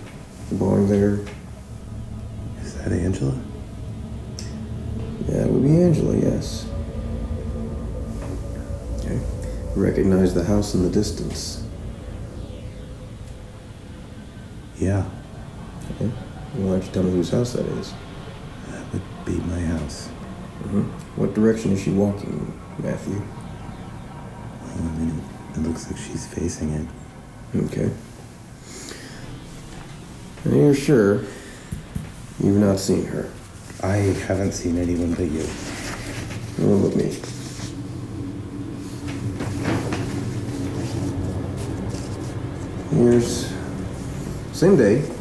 the 0.49 0.55
barn 0.55 0.89
there? 0.89 1.19
Is 2.61 2.75
that 2.75 2.91
Angela? 2.91 3.39
Yeah, 5.27 5.45
it 5.45 5.49
would 5.49 5.63
be 5.63 5.81
Angela, 5.81 6.17
yes. 6.17 6.67
Okay. 8.99 9.19
Recognize 9.75 10.33
the 10.33 10.43
house 10.43 10.75
in 10.75 10.83
the 10.83 10.89
distance. 10.89 11.63
Yeah, 14.77 15.05
Okay. 15.95 16.05
Why 16.53 16.71
don't 16.71 16.85
you 16.85 16.91
tell 16.91 17.03
me 17.03 17.11
whose 17.11 17.29
house 17.29 17.53
that 17.53 17.65
is? 17.65 17.93
Be 19.29 19.39
my 19.45 19.59
house. 19.59 20.07
Mm-hmm. 20.63 20.81
What 21.19 21.33
direction 21.33 21.71
is 21.71 21.81
she 21.81 21.91
walking, 21.91 22.51
Matthew? 22.79 23.21
I 24.63 24.81
mean, 24.81 25.23
it 25.53 25.59
looks 25.59 25.89
like 25.89 25.99
she's 25.99 26.25
facing 26.25 26.71
it. 26.71 26.87
Okay. 27.55 27.91
And 30.45 30.55
you're 30.55 30.73
sure 30.73 31.23
you've 32.41 32.57
not 32.57 32.79
seen 32.79 33.05
her? 33.05 33.29
I 33.83 33.97
haven't 34.27 34.53
seen 34.53 34.77
anyone 34.77 35.13
but 35.13 35.23
you. 35.23 35.45
Well, 36.57 36.77
look 36.77 36.95
me. 36.95 37.15
Here's 42.91 43.53
same 44.51 44.75
day. 44.75 45.18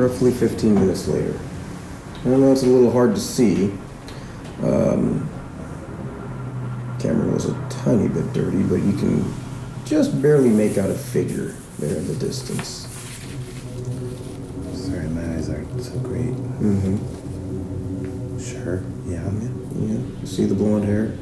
Roughly 0.00 0.32
15 0.32 0.74
minutes 0.76 1.08
later. 1.08 1.38
I 2.20 2.24
don't 2.24 2.40
know 2.40 2.52
it's 2.52 2.62
a 2.62 2.66
little 2.66 2.90
hard 2.90 3.14
to 3.14 3.20
see. 3.20 3.70
Um, 4.62 5.28
camera 6.98 7.30
was 7.30 7.44
a 7.44 7.68
tiny 7.68 8.08
bit 8.08 8.32
dirty, 8.32 8.62
but 8.62 8.76
you 8.76 8.94
can 8.94 9.30
just 9.84 10.22
barely 10.22 10.48
make 10.48 10.78
out 10.78 10.88
a 10.88 10.94
figure 10.94 11.54
there 11.78 11.98
in 11.98 12.06
the 12.06 12.14
distance. 12.14 12.88
Sorry, 14.72 15.06
my 15.08 15.34
eyes 15.34 15.50
aren't 15.50 15.82
so 15.82 15.98
great. 15.98 16.32
Mm-hmm. 16.32 16.96
Sure, 18.38 18.82
yeah, 19.04 19.22
yeah. 19.22 19.50
Yeah, 19.86 19.98
you 20.22 20.26
see 20.26 20.46
the 20.46 20.54
blonde 20.54 20.84
hair? 20.86 21.12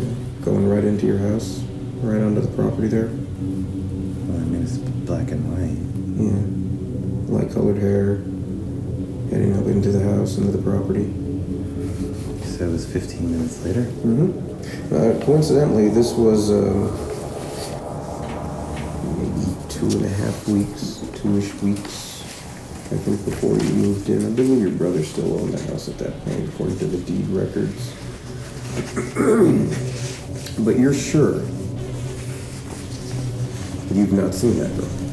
Yeah. 0.00 0.44
Going 0.44 0.68
right 0.68 0.82
into 0.82 1.06
your 1.06 1.18
house, 1.18 1.60
right 2.02 2.20
onto 2.20 2.40
the 2.40 2.50
property 2.56 2.88
there. 2.88 3.06
Well, 3.06 4.40
I 4.40 4.44
mean, 4.44 4.64
it's 4.64 4.76
black 4.78 5.30
and 5.30 5.44
white. 5.54 5.78
Yeah. 6.20 6.43
Colored 7.64 7.80
hair, 7.80 8.16
heading 9.30 9.56
up 9.58 9.64
into 9.68 9.90
the 9.90 10.04
house, 10.04 10.36
into 10.36 10.52
the 10.52 10.62
property. 10.62 11.04
So 12.44 12.68
it 12.68 12.72
was 12.72 12.84
15 12.84 13.30
minutes 13.30 13.64
later? 13.64 13.84
Mm-hmm. 13.84 14.94
Uh, 14.94 15.24
coincidentally, 15.24 15.88
this 15.88 16.12
was 16.12 16.50
uh, 16.50 16.60
maybe 19.16 19.56
two 19.70 19.86
and 19.96 20.04
a 20.04 20.08
half 20.10 20.46
weeks, 20.46 21.00
two-ish 21.14 21.54
weeks, 21.62 22.20
I 22.92 22.98
think, 23.00 23.24
before 23.24 23.56
you 23.56 23.72
moved 23.76 24.10
in. 24.10 24.26
I 24.26 24.36
believe 24.36 24.60
your 24.60 24.70
brother 24.72 25.02
still 25.02 25.40
owned 25.40 25.54
the 25.54 25.72
house 25.72 25.88
at 25.88 25.96
that 25.96 26.22
point, 26.26 26.46
according 26.50 26.78
to 26.80 26.84
the 26.84 26.98
deed 26.98 27.26
records. 27.28 27.94
but 30.66 30.78
you're 30.78 30.92
sure 30.92 31.36
you've 33.90 34.12
not 34.12 34.34
seen 34.34 34.58
that 34.58 34.76
girl? 34.76 35.03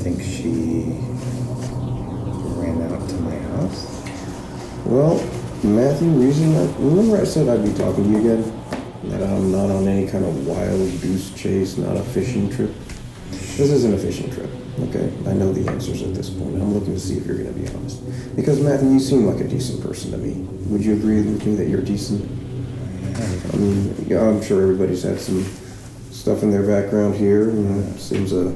Think 0.00 0.22
she 0.22 0.96
ran 2.58 2.80
out 2.90 3.06
to 3.06 3.16
my 3.16 3.36
house? 3.36 4.02
Well, 4.86 5.16
Matthew, 5.62 6.08
reason 6.08 6.56
I 6.56 6.64
remember 6.78 7.20
I 7.20 7.24
said 7.24 7.48
I'd 7.48 7.62
be 7.62 7.74
talking 7.74 8.04
to 8.04 8.10
you 8.10 8.18
again. 8.18 8.42
That 9.10 9.22
I'm 9.22 9.52
not 9.52 9.70
on 9.70 9.86
any 9.86 10.08
kind 10.08 10.24
of 10.24 10.46
wild 10.46 10.78
goose 11.02 11.34
chase, 11.34 11.76
not 11.76 11.98
a 11.98 12.02
fishing 12.02 12.48
trip. 12.50 12.70
This 13.30 13.70
isn't 13.70 13.92
a 13.92 13.98
fishing 13.98 14.30
trip, 14.30 14.48
okay? 14.88 15.12
I 15.28 15.34
know 15.34 15.52
the 15.52 15.70
answers 15.70 16.02
at 16.02 16.14
this 16.14 16.30
point. 16.30 16.54
I'm 16.54 16.72
looking 16.72 16.94
to 16.94 17.00
see 17.00 17.18
if 17.18 17.26
you're 17.26 17.36
going 17.36 17.52
to 17.52 17.60
be 17.60 17.68
honest. 17.76 18.00
Because 18.34 18.58
Matthew, 18.58 18.88
you 18.88 19.00
seem 19.00 19.26
like 19.26 19.40
a 19.44 19.48
decent 19.48 19.82
person 19.82 20.12
to 20.12 20.16
me. 20.16 20.46
Would 20.70 20.82
you 20.82 20.94
agree 20.94 21.16
with 21.16 21.44
me 21.44 21.56
that 21.56 21.68
you're 21.68 21.82
decent? 21.82 22.24
I 23.52 23.56
mean, 23.56 24.16
I'm 24.16 24.42
sure 24.42 24.62
everybody's 24.62 25.02
had 25.02 25.20
some 25.20 25.44
stuff 26.10 26.42
in 26.42 26.50
their 26.50 26.66
background 26.66 27.16
here. 27.16 27.50
You 27.50 27.60
know, 27.60 27.80
it 27.90 27.98
seems 27.98 28.32
a 28.32 28.54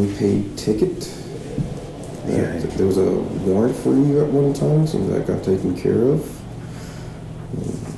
unpaid 0.00 0.56
ticket. 0.56 1.12
Yeah. 2.26 2.58
There 2.76 2.86
was 2.86 2.98
a 2.98 3.10
warrant 3.10 3.76
for 3.76 3.90
you 3.94 4.20
at 4.22 4.28
one 4.28 4.52
time, 4.54 4.86
so 4.86 4.98
that 5.08 5.26
got 5.26 5.42
taken 5.42 5.76
care 5.76 6.02
of. 6.02 6.36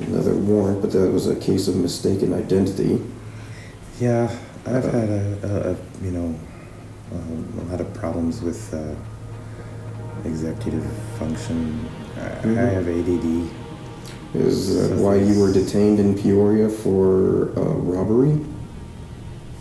Another 0.07 0.35
warrant, 0.35 0.81
but 0.81 0.91
that 0.91 1.11
was 1.11 1.27
a 1.27 1.35
case 1.35 1.67
of 1.67 1.75
mistaken 1.75 2.33
identity. 2.33 3.01
Yeah, 3.99 4.23
I've 4.65 4.83
had 4.83 5.09
a, 5.09 5.71
a, 5.71 6.03
you 6.03 6.11
know, 6.11 6.39
um, 7.13 7.59
a 7.67 7.71
lot 7.71 7.81
of 7.81 7.93
problems 7.93 8.41
with 8.41 8.73
uh, 8.73 8.95
executive 10.25 10.85
function. 11.19 11.87
I, 12.17 12.27
I 12.27 12.45
Mhm. 12.45 12.73
have 12.73 12.87
ADD. 12.87 13.49
Is 14.35 14.75
that 14.89 14.97
So 14.97 15.03
why 15.03 15.15
you 15.17 15.39
were 15.39 15.53
detained 15.53 15.99
in 15.99 16.15
Peoria 16.17 16.67
for 16.69 17.49
uh, 17.55 17.61
robbery? 17.75 18.39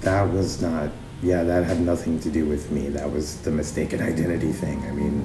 That 0.01 0.33
was 0.33 0.63
not. 0.63 0.91
Yeah, 1.23 1.45
that 1.45 1.65
had 1.65 1.81
nothing 1.81 2.19
to 2.21 2.31
do 2.31 2.47
with 2.47 2.71
me. 2.71 2.89
That 2.89 3.11
was 3.11 3.41
the 3.43 3.51
mistaken 3.51 4.03
identity 4.03 4.53
thing. 4.53 4.83
I 4.87 4.91
mean. 4.91 5.25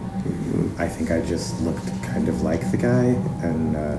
I 0.80 0.88
think 0.88 1.10
I 1.10 1.22
just 1.22 1.60
looked 1.62 1.86
kind 2.04 2.30
of 2.30 2.44
like 2.44 2.70
the 2.70 2.78
guy 2.78 3.06
and 3.42 3.76
uh, 3.76 3.98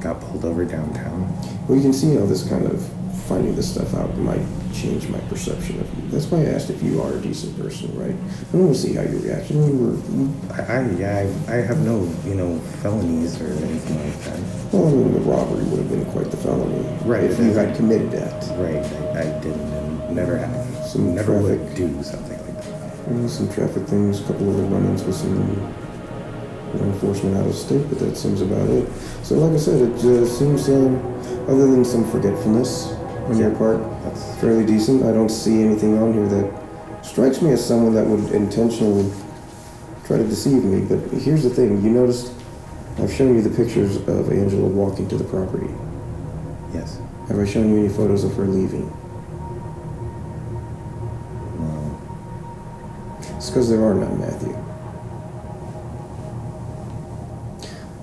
got 0.00 0.20
pulled 0.20 0.44
over 0.44 0.64
downtown. 0.64 1.22
Well, 1.66 1.76
you 1.76 1.82
can 1.82 1.92
see 1.92 2.14
how 2.14 2.24
this 2.24 2.48
kind 2.48 2.66
of 2.66 2.80
finding 3.26 3.56
this 3.56 3.72
stuff 3.72 3.94
out 3.94 4.16
might 4.18 4.44
change 4.72 5.08
my 5.08 5.18
perception 5.30 5.80
of 5.80 5.92
you. 5.96 6.08
That's 6.10 6.26
why 6.26 6.42
I 6.42 6.46
asked 6.46 6.70
if 6.70 6.80
you 6.84 7.02
are 7.02 7.14
a 7.14 7.20
decent 7.20 7.58
person, 7.58 7.90
right? 7.98 8.14
I 8.52 8.56
want 8.56 8.74
to 8.76 8.80
see 8.80 8.94
how 8.94 9.02
you 9.02 9.18
react. 9.18 9.50
You 9.50 9.58
were, 9.58 9.96
you, 10.14 10.34
I, 10.52 10.60
I 10.62 10.90
yeah, 10.90 11.26
I, 11.48 11.52
I 11.52 11.56
have 11.62 11.80
no 11.80 12.02
you 12.24 12.36
know 12.36 12.60
felonies 12.82 13.40
or 13.40 13.46
anything 13.46 13.98
like 14.04 14.20
that. 14.24 14.40
well, 14.72 14.86
I 14.86 14.92
mean, 14.92 15.12
the 15.14 15.20
robbery 15.20 15.64
would 15.64 15.80
have 15.80 15.90
been 15.90 16.04
quite 16.12 16.30
the 16.30 16.36
felony. 16.36 16.86
Right. 17.04 17.24
If 17.24 17.40
you 17.40 17.52
had 17.52 17.74
committed 17.74 18.12
that. 18.12 18.44
Right, 18.56 18.84
I, 19.16 19.20
I 19.20 19.40
didn't 19.40 19.60
and 19.60 20.14
never 20.14 20.38
have. 20.38 20.73
Some 20.94 21.12
never 21.12 21.36
would 21.36 21.58
traffic. 21.58 21.74
do 21.74 22.02
something 22.04 22.38
like 22.38 22.62
that. 22.62 23.10
You 23.10 23.16
know, 23.16 23.26
some 23.26 23.52
traffic 23.52 23.82
things, 23.88 24.20
a 24.20 24.24
couple 24.28 24.48
of 24.48 24.56
the 24.58 24.62
run-ins 24.62 25.02
with 25.02 25.16
some 25.16 25.60
law 26.72 26.84
enforcement 26.84 27.36
out 27.36 27.48
of 27.48 27.54
state, 27.56 27.84
but 27.88 27.98
that 27.98 28.16
seems 28.16 28.40
about 28.40 28.68
it. 28.68 28.88
So, 29.24 29.34
like 29.34 29.54
I 29.54 29.56
said, 29.56 29.82
it 29.82 29.98
just 29.98 30.38
seems, 30.38 30.68
um, 30.68 31.04
other 31.48 31.66
than 31.66 31.84
some 31.84 32.08
forgetfulness 32.12 32.92
on 33.26 33.36
your 33.36 33.50
part, 33.56 33.80
That's 34.04 34.36
fairly 34.40 34.64
decent. 34.64 35.02
I 35.02 35.10
don't 35.10 35.30
see 35.30 35.64
anything 35.64 35.98
on 35.98 36.12
here 36.12 36.28
that 36.28 37.04
strikes 37.04 37.42
me 37.42 37.50
as 37.50 37.66
someone 37.66 37.92
that 37.94 38.06
would 38.06 38.30
intentionally 38.32 39.10
try 40.06 40.18
to 40.18 40.24
deceive 40.24 40.62
me. 40.62 40.86
But 40.86 41.10
here's 41.18 41.42
the 41.42 41.50
thing: 41.50 41.82
you 41.82 41.90
noticed 41.90 42.32
I've 42.98 43.12
shown 43.12 43.34
you 43.34 43.42
the 43.42 43.50
pictures 43.50 43.96
of 43.96 44.30
Angela 44.30 44.68
walking 44.68 45.08
to 45.08 45.16
the 45.16 45.24
property. 45.24 45.74
yes. 46.72 47.00
Have 47.26 47.40
I 47.40 47.46
shown 47.46 47.72
you 47.72 47.80
any 47.80 47.88
photos 47.88 48.22
of 48.22 48.36
her 48.36 48.46
leaving? 48.46 48.92
Because 53.54 53.70
there 53.70 53.84
are 53.84 53.94
none, 53.94 54.18
Matthew. 54.18 54.52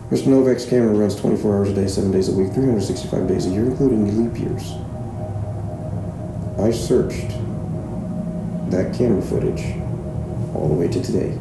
Mr. 0.10 0.28
Novak's 0.28 0.64
camera 0.64 0.94
runs 0.94 1.14
24 1.18 1.58
hours 1.58 1.68
a 1.68 1.74
day, 1.74 1.88
7 1.88 2.10
days 2.10 2.30
a 2.30 2.32
week, 2.32 2.54
365 2.54 3.28
days 3.28 3.48
a 3.48 3.50
year, 3.50 3.66
including 3.66 4.06
leap 4.06 4.40
years. 4.40 4.72
I 6.58 6.72
searched 6.72 7.32
that 8.72 8.96
camera 8.98 9.22
footage 9.22 9.76
all 10.56 10.70
the 10.70 10.74
way 10.74 10.88
to 10.88 11.04
today. 11.04 11.38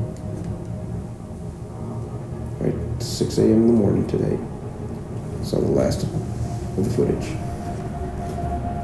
Right, 2.58 2.74
6 3.00 3.38
a.m. 3.38 3.52
in 3.52 3.66
the 3.68 3.72
morning 3.72 4.08
today. 4.08 4.36
Saw 5.44 5.60
the 5.60 5.70
last 5.70 6.02
of 6.02 6.84
the 6.84 6.90
footage. 6.90 7.30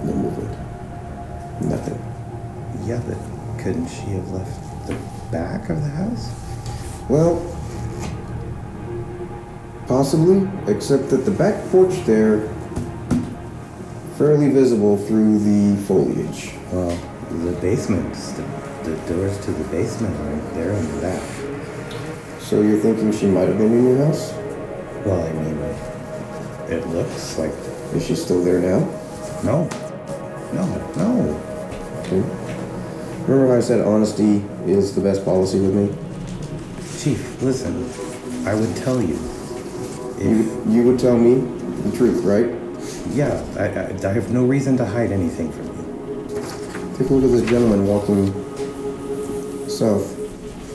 No 0.06 0.14
movement. 0.14 0.52
Nothing. 1.62 1.98
Yeah, 2.86 3.02
but 3.08 3.18
couldn't 3.60 3.88
she 3.88 4.12
have 4.12 4.30
left 4.30 4.86
the 4.86 5.15
back 5.30 5.68
of 5.70 5.82
the 5.82 5.88
house? 5.90 6.32
Well, 7.08 7.40
possibly, 9.86 10.48
except 10.72 11.10
that 11.10 11.18
the 11.18 11.30
back 11.30 11.62
porch 11.70 11.94
there, 12.04 12.48
fairly 14.16 14.50
visible 14.50 14.96
through 14.96 15.38
the 15.38 15.80
foliage. 15.84 16.52
Well, 16.72 16.96
the 17.30 17.52
basement, 17.60 18.14
the, 18.14 18.90
the 18.90 18.96
doors 19.08 19.38
to 19.44 19.52
the 19.52 19.64
basement 19.64 20.14
are 20.16 20.54
there 20.54 20.72
in 20.72 20.94
the 20.94 21.00
back. 21.00 21.22
So 22.40 22.62
you're 22.62 22.78
thinking 22.80 23.12
she 23.12 23.26
might 23.26 23.48
have 23.48 23.58
been 23.58 23.72
in 23.72 23.84
your 23.88 24.06
house? 24.06 24.32
Well, 25.04 25.22
I 25.22 25.32
mean, 25.32 25.56
it 26.70 26.86
looks 26.88 27.38
like 27.38 27.52
Is 27.94 28.06
she 28.06 28.14
still 28.16 28.42
there 28.42 28.60
now? 28.60 28.80
no, 29.44 29.68
no, 30.52 30.64
no. 30.96 32.00
Okay. 32.06 32.45
Remember 33.26 33.48
how 33.48 33.58
I 33.58 33.60
said 33.60 33.80
honesty 33.80 34.36
is 34.66 34.94
the 34.94 35.00
best 35.00 35.24
policy 35.24 35.58
with 35.58 35.74
me? 35.74 35.88
Chief, 37.02 37.42
listen, 37.42 37.74
I 38.46 38.54
would 38.54 38.76
tell 38.76 39.02
you. 39.02 39.18
If, 40.18 40.22
You, 40.22 40.64
you 40.68 40.82
would 40.84 40.98
tell 41.00 41.16
me 41.18 41.34
the 41.82 41.96
truth, 41.96 42.22
right? 42.24 42.46
yeah, 43.14 43.42
I, 43.58 43.64
I, 43.64 44.10
I 44.10 44.12
have 44.12 44.30
no 44.30 44.44
reason 44.44 44.76
to 44.76 44.84
hide 44.84 45.10
anything 45.10 45.50
from 45.50 45.66
you. 45.66 46.96
Take 46.96 47.10
a 47.10 47.14
look 47.14 47.24
at 47.24 47.30
this 47.32 47.48
gentleman 47.50 47.86
walking 47.86 48.26
south 49.68 50.06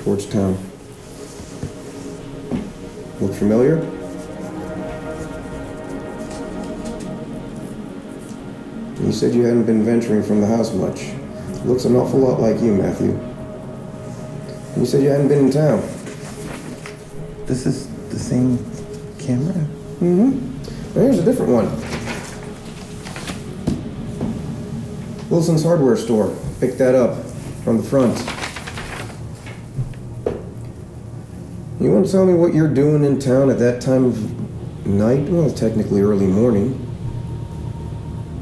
towards 0.03 0.25
town. 0.25 0.57
Look 3.21 3.33
familiar? 3.33 3.77
You 9.05 9.11
said 9.13 9.33
you 9.33 9.43
hadn't 9.43 9.65
been 9.65 9.83
venturing 9.85 10.21
from 10.23 10.41
the 10.41 10.47
house 10.47 10.73
much. 10.73 11.11
Looks 11.65 11.85
an 11.85 11.95
awful 11.95 12.19
lot 12.19 12.39
like 12.39 12.59
you, 12.59 12.73
Matthew. 12.73 13.11
You 14.77 14.85
said 14.85 15.03
you 15.03 15.09
hadn't 15.09 15.27
been 15.27 15.45
in 15.45 15.51
town. 15.51 15.81
This 17.45 17.65
is 17.65 17.87
the 18.09 18.17
same 18.17 18.57
camera? 19.19 19.53
Mm-hmm. 19.99 20.95
Now 20.95 21.01
here's 21.01 21.19
a 21.19 21.23
different 21.23 21.51
one. 21.51 21.67
Wilson's 25.29 25.63
hardware 25.63 25.95
store. 25.97 26.35
Picked 26.59 26.77
that 26.79 26.95
up 26.95 27.23
from 27.63 27.77
the 27.77 27.83
front. 27.83 28.17
You 31.79 31.91
want 31.91 32.05
to 32.05 32.11
tell 32.11 32.25
me 32.25 32.33
what 32.33 32.53
you're 32.53 32.73
doing 32.73 33.03
in 33.03 33.19
town 33.19 33.49
at 33.49 33.59
that 33.59 33.81
time 33.81 34.05
of 34.05 34.85
night? 34.85 35.29
Well, 35.29 35.49
technically 35.49 36.01
early 36.01 36.27
morning. 36.27 36.87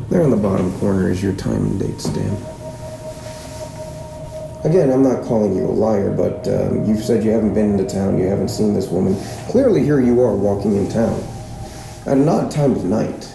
There 0.09 0.21
in 0.21 0.31
the 0.31 0.37
bottom 0.37 0.77
corner 0.79 1.09
is 1.09 1.21
your 1.21 1.33
time 1.33 1.65
and 1.65 1.79
date 1.79 2.01
stamp. 2.01 2.48
Again, 4.65 4.91
I'm 4.91 5.03
not 5.03 5.23
calling 5.23 5.55
you 5.55 5.65
a 5.65 5.71
liar, 5.71 6.11
but 6.11 6.45
um, 6.49 6.83
you've 6.83 7.01
said 7.01 7.23
you 7.23 7.31
haven't 7.31 7.53
been 7.53 7.71
into 7.71 7.85
town, 7.85 8.17
you 8.17 8.27
haven't 8.27 8.49
seen 8.49 8.73
this 8.73 8.89
woman. 8.89 9.15
Clearly, 9.47 9.83
here 9.83 10.01
you 10.01 10.21
are 10.21 10.35
walking 10.35 10.75
in 10.75 10.89
town 10.89 11.23
at 12.05 12.17
an 12.17 12.27
odd 12.27 12.51
time 12.51 12.73
of 12.73 12.83
night. 12.83 13.33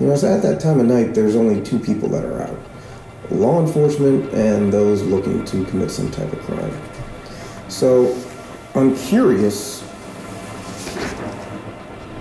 You 0.00 0.06
know, 0.06 0.16
so 0.16 0.34
at 0.34 0.42
that 0.42 0.58
time 0.58 0.80
of 0.80 0.86
night, 0.86 1.12
there's 1.12 1.36
only 1.36 1.62
two 1.62 1.78
people 1.78 2.08
that 2.10 2.24
are 2.24 2.42
out 2.42 2.58
law 3.30 3.60
enforcement 3.60 4.32
and 4.34 4.72
those 4.72 5.02
looking 5.02 5.44
to 5.44 5.64
commit 5.64 5.90
some 5.90 6.10
type 6.12 6.32
of 6.32 6.38
crime. 6.42 6.72
So, 7.68 8.16
I'm 8.74 8.96
curious 8.96 9.82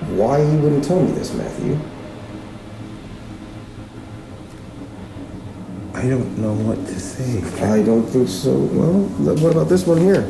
why 0.09 0.41
you 0.41 0.57
wouldn't 0.59 0.83
tell 0.83 1.01
me 1.01 1.12
this, 1.12 1.33
Matthew. 1.33 1.79
I 6.05 6.07
don't 6.07 6.37
know 6.37 6.53
what 6.53 6.77
to 6.85 6.99
say. 6.99 7.41
I 7.63 7.81
don't 7.81 8.05
think 8.05 8.29
so. 8.29 8.55
Well, 8.55 8.93
what 9.41 9.53
about 9.53 9.69
this 9.69 9.87
one 9.87 9.97
here? 9.97 10.21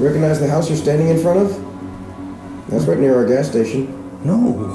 Recognize 0.00 0.40
the 0.40 0.48
house 0.48 0.68
you're 0.68 0.76
standing 0.76 1.10
in 1.10 1.22
front 1.22 1.38
of? 1.38 2.68
That's 2.68 2.86
right 2.86 2.98
near 2.98 3.14
our 3.14 3.24
gas 3.24 3.48
station. 3.48 3.86
No. 4.24 4.66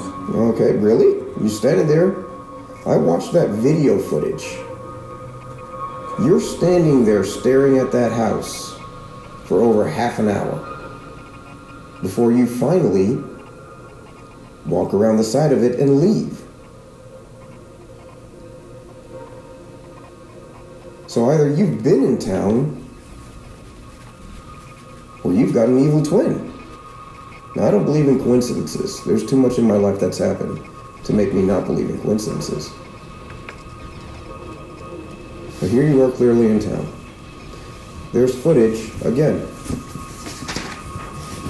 Okay, 0.54 0.78
really? 0.78 1.20
You 1.44 1.50
standing 1.50 1.86
there? 1.86 2.16
I 2.88 2.96
watched 2.96 3.34
that 3.34 3.50
video 3.50 4.00
footage. 4.00 4.46
You're 6.26 6.40
standing 6.40 7.04
there 7.04 7.26
staring 7.26 7.78
at 7.78 7.92
that 7.92 8.14
house 8.14 8.74
for 9.44 9.60
over 9.60 9.86
half 9.86 10.18
an 10.18 10.30
hour 10.30 10.66
before 12.02 12.32
you 12.32 12.48
finally 12.48 13.22
walk 14.66 14.94
around 14.94 15.18
the 15.18 15.26
side 15.26 15.52
of 15.52 15.62
it 15.62 15.78
and 15.78 16.00
leave. 16.00 16.41
So 21.12 21.30
either 21.30 21.50
you've 21.50 21.84
been 21.84 22.06
in 22.06 22.18
town 22.18 22.90
or 25.26 25.34
you've 25.34 25.54
got 25.54 25.68
an 25.68 25.78
evil 25.78 26.02
twin. 26.02 26.54
Now, 27.54 27.68
I 27.68 27.72
don't 27.72 27.84
believe 27.84 28.08
in 28.08 28.18
coincidences. 28.24 29.04
There's 29.04 29.26
too 29.26 29.36
much 29.36 29.58
in 29.58 29.68
my 29.68 29.76
life 29.76 30.00
that's 30.00 30.20
happened 30.20 30.66
to 31.04 31.12
make 31.12 31.34
me 31.34 31.42
not 31.42 31.66
believe 31.66 31.90
in 31.90 32.00
coincidences. 32.02 32.70
But 35.60 35.70
here 35.70 35.86
you 35.86 36.02
are 36.02 36.12
clearly 36.12 36.48
in 36.48 36.62
town. 36.62 36.90
There's 38.14 38.34
footage, 38.42 38.90
again, 39.04 39.42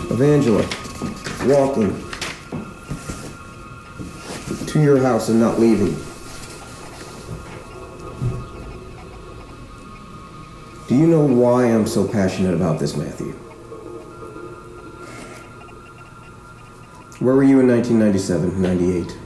of 0.09 0.19
Angela 0.23 0.67
walking 1.45 1.95
to 4.65 4.81
your 4.81 4.97
house 5.03 5.29
and 5.29 5.39
not 5.39 5.59
leaving. 5.59 5.95
Do 10.91 10.97
you 10.97 11.07
know 11.07 11.25
why 11.25 11.67
I'm 11.67 11.87
so 11.87 12.05
passionate 12.05 12.53
about 12.53 12.77
this, 12.77 12.97
Matthew? 12.97 13.31
Where 17.19 17.33
were 17.33 17.45
you 17.45 17.61
in 17.61 17.67
1997, 17.69 18.61
98? 18.61 19.17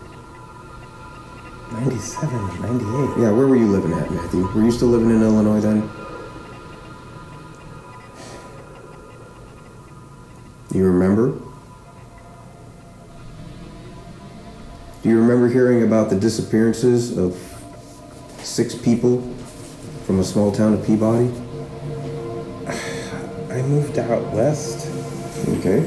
97, 1.71 2.61
98. 2.61 3.19
Yeah, 3.19 3.31
where 3.31 3.47
were 3.47 3.55
you 3.55 3.65
living 3.65 3.93
at, 3.93 4.11
Matthew? 4.11 4.45
Were 4.45 4.61
you 4.61 4.69
still 4.69 4.89
living 4.89 5.09
in 5.09 5.23
Illinois 5.23 5.59
then? 5.59 5.89
You 10.71 10.85
remember? 10.85 11.31
Do 15.01 15.09
you 15.09 15.19
remember 15.19 15.47
hearing 15.47 15.81
about 15.81 16.11
the 16.11 16.15
disappearances 16.15 17.17
of 17.17 17.35
six 18.43 18.75
people 18.75 19.19
from 20.05 20.19
a 20.19 20.23
small 20.23 20.51
town 20.51 20.75
of 20.75 20.85
Peabody? 20.85 21.33
I 23.65 23.67
moved 23.67 23.97
out 23.97 24.21
west. 24.31 24.87
Okay. 25.57 25.79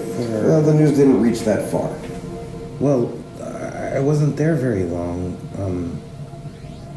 Well, 0.42 0.62
the 0.62 0.74
news 0.74 0.96
didn't 0.96 1.22
reach 1.22 1.42
that 1.42 1.70
far. 1.70 1.96
Well, 2.80 3.16
I 3.94 4.00
wasn't 4.00 4.36
there 4.36 4.56
very 4.56 4.82
long. 4.82 5.38
Um, 5.58 6.02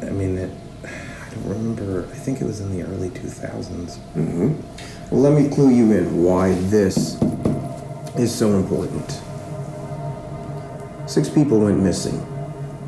I 0.00 0.10
mean, 0.10 0.36
it, 0.38 0.50
I 0.84 1.34
don't 1.34 1.48
remember. 1.48 2.08
I 2.10 2.16
think 2.16 2.40
it 2.40 2.44
was 2.46 2.60
in 2.60 2.76
the 2.76 2.82
early 2.82 3.10
2000s. 3.10 3.98
hmm 4.14 4.54
Well, 5.12 5.20
let 5.20 5.40
me 5.40 5.48
clue 5.54 5.70
you 5.70 5.92
in 5.92 6.20
why 6.24 6.52
this 6.54 7.16
is 8.18 8.34
so 8.34 8.50
important. 8.58 9.20
Six 11.08 11.28
people 11.30 11.60
went 11.60 11.78
missing, 11.80 12.20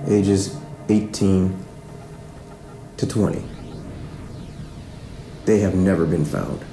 ages 0.08 0.56
18 0.88 1.56
to 2.96 3.06
20. 3.06 3.40
They 5.44 5.60
have 5.60 5.76
never 5.76 6.04
been 6.06 6.24
found. 6.24 6.64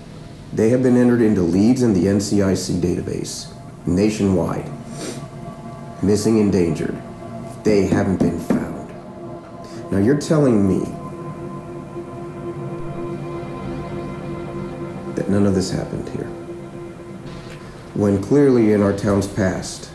They 0.53 0.69
have 0.69 0.83
been 0.83 0.97
entered 0.97 1.21
into 1.21 1.41
LEADS 1.41 1.81
in 1.81 1.93
the 1.93 2.05
NCIC 2.05 2.81
database 2.81 3.53
nationwide. 3.85 4.69
Missing 6.03 6.39
endangered. 6.39 7.01
They 7.63 7.85
haven't 7.85 8.17
been 8.17 8.39
found. 8.39 8.89
Now 9.91 9.99
you're 9.99 10.19
telling 10.19 10.67
me 10.67 10.79
that 15.15 15.29
none 15.29 15.45
of 15.45 15.55
this 15.55 15.71
happened 15.71 16.09
here. 16.09 16.27
When 17.93 18.21
clearly 18.21 18.73
in 18.73 18.81
our 18.81 18.93
town's 18.93 19.27
past, 19.27 19.89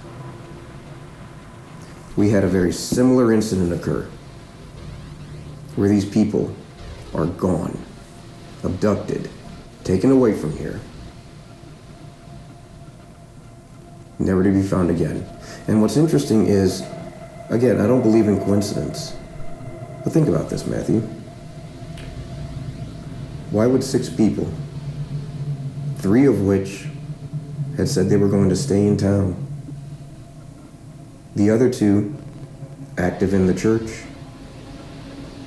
we 2.17 2.31
had 2.31 2.45
a 2.45 2.49
very 2.49 2.73
similar 2.73 3.31
incident 3.31 3.73
occur 3.73 4.09
where 5.75 5.89
these 5.89 6.07
people 6.07 6.55
are 7.15 7.27
gone, 7.27 7.79
abducted, 8.63 9.29
taken 9.87 10.11
away 10.11 10.33
from 10.33 10.57
here, 10.59 10.81
never 14.19 14.43
to 14.43 14.51
be 14.51 14.63
found 14.63 14.91
again. 14.91 15.25
And 15.69 15.81
what's 15.81 15.97
interesting 15.97 16.49
is, 16.49 16.83
again, 17.51 17.81
I 17.81 17.87
don't 17.87 18.03
believe 18.03 18.27
in 18.27 18.39
coincidence. 18.41 19.15
But 20.03 20.13
think 20.13 20.27
about 20.27 20.51
this, 20.51 20.67
Matthew. 20.67 21.01
Why 23.53 23.67
would 23.67 23.85
six 23.85 24.09
people, 24.09 24.53
three 25.99 26.27
of 26.27 26.43
which 26.43 26.89
had 27.77 27.89
said 27.89 28.09
they 28.09 28.17
were 28.17 28.29
going 28.29 28.49
to 28.49 28.57
stay 28.57 28.87
in 28.87 28.97
town, 28.97 29.47
the 31.37 31.49
other 31.51 31.71
two 31.71 32.13
active 32.99 33.33
in 33.33 33.47
the 33.47 33.55
church, 33.55 34.03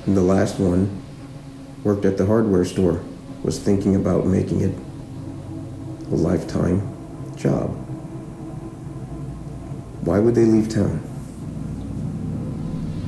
and 0.06 0.16
the 0.16 0.22
last 0.22 0.58
one 0.58 1.02
worked 1.84 2.06
at 2.06 2.16
the 2.16 2.24
hardware 2.24 2.64
store, 2.64 3.02
was 3.42 3.58
thinking 3.58 3.96
about 3.96 4.26
making 4.26 4.60
it 4.60 4.74
a 6.12 6.14
lifetime 6.14 6.80
job. 7.36 7.70
Why 10.02 10.18
would 10.18 10.34
they 10.34 10.44
leave 10.44 10.68
town? 10.68 10.98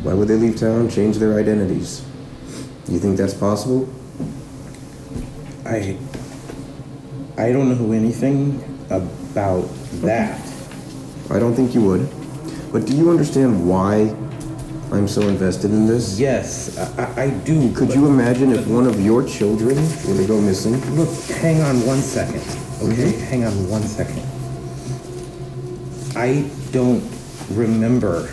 Why 0.03 0.15
would 0.15 0.29
they 0.29 0.37
leave 0.37 0.59
town, 0.59 0.91
change 0.91 1.19
their 1.19 1.39
identities? 1.39 2.05
Do 2.87 2.93
you 2.93 2.99
think 2.99 3.17
that's 3.17 3.35
possible? 3.35 3.89
I 5.65 5.97
I 7.39 7.53
don't 7.53 7.69
know 7.69 7.93
anything 7.93 8.63
about 8.91 9.69
that. 10.03 10.41
I 11.31 11.39
don't 11.39 11.55
think 11.55 11.75
you 11.75 11.83
would. 11.83 12.09
But 12.73 12.87
do 12.87 12.97
you 12.97 13.11
understand 13.11 13.69
why 13.69 14.15
I'm 14.93 15.09
so 15.09 15.23
invested 15.23 15.71
in 15.71 15.87
this? 15.87 16.21
Yes, 16.21 16.77
I, 16.79 17.03
I- 17.03 17.23
I 17.25 17.31
do. 17.31 17.73
Could 17.75 17.89
but- 17.89 17.97
you 17.97 18.07
imagine 18.07 18.53
if 18.53 18.67
one 18.67 18.87
of 18.87 19.01
your 19.01 19.23
children 19.27 19.77
were 20.07 20.17
to 20.17 20.27
go 20.27 20.41
missing? 20.41 20.75
Look, 20.97 21.09
hang 21.41 21.63
on 21.63 21.85
one 21.87 21.99
second. 22.03 22.43
Okay, 22.83 23.13
hang 23.31 23.45
on 23.45 23.53
one 23.71 23.83
second. 23.83 24.23
I 26.17 26.49
don't 26.73 27.03
remember 27.51 28.27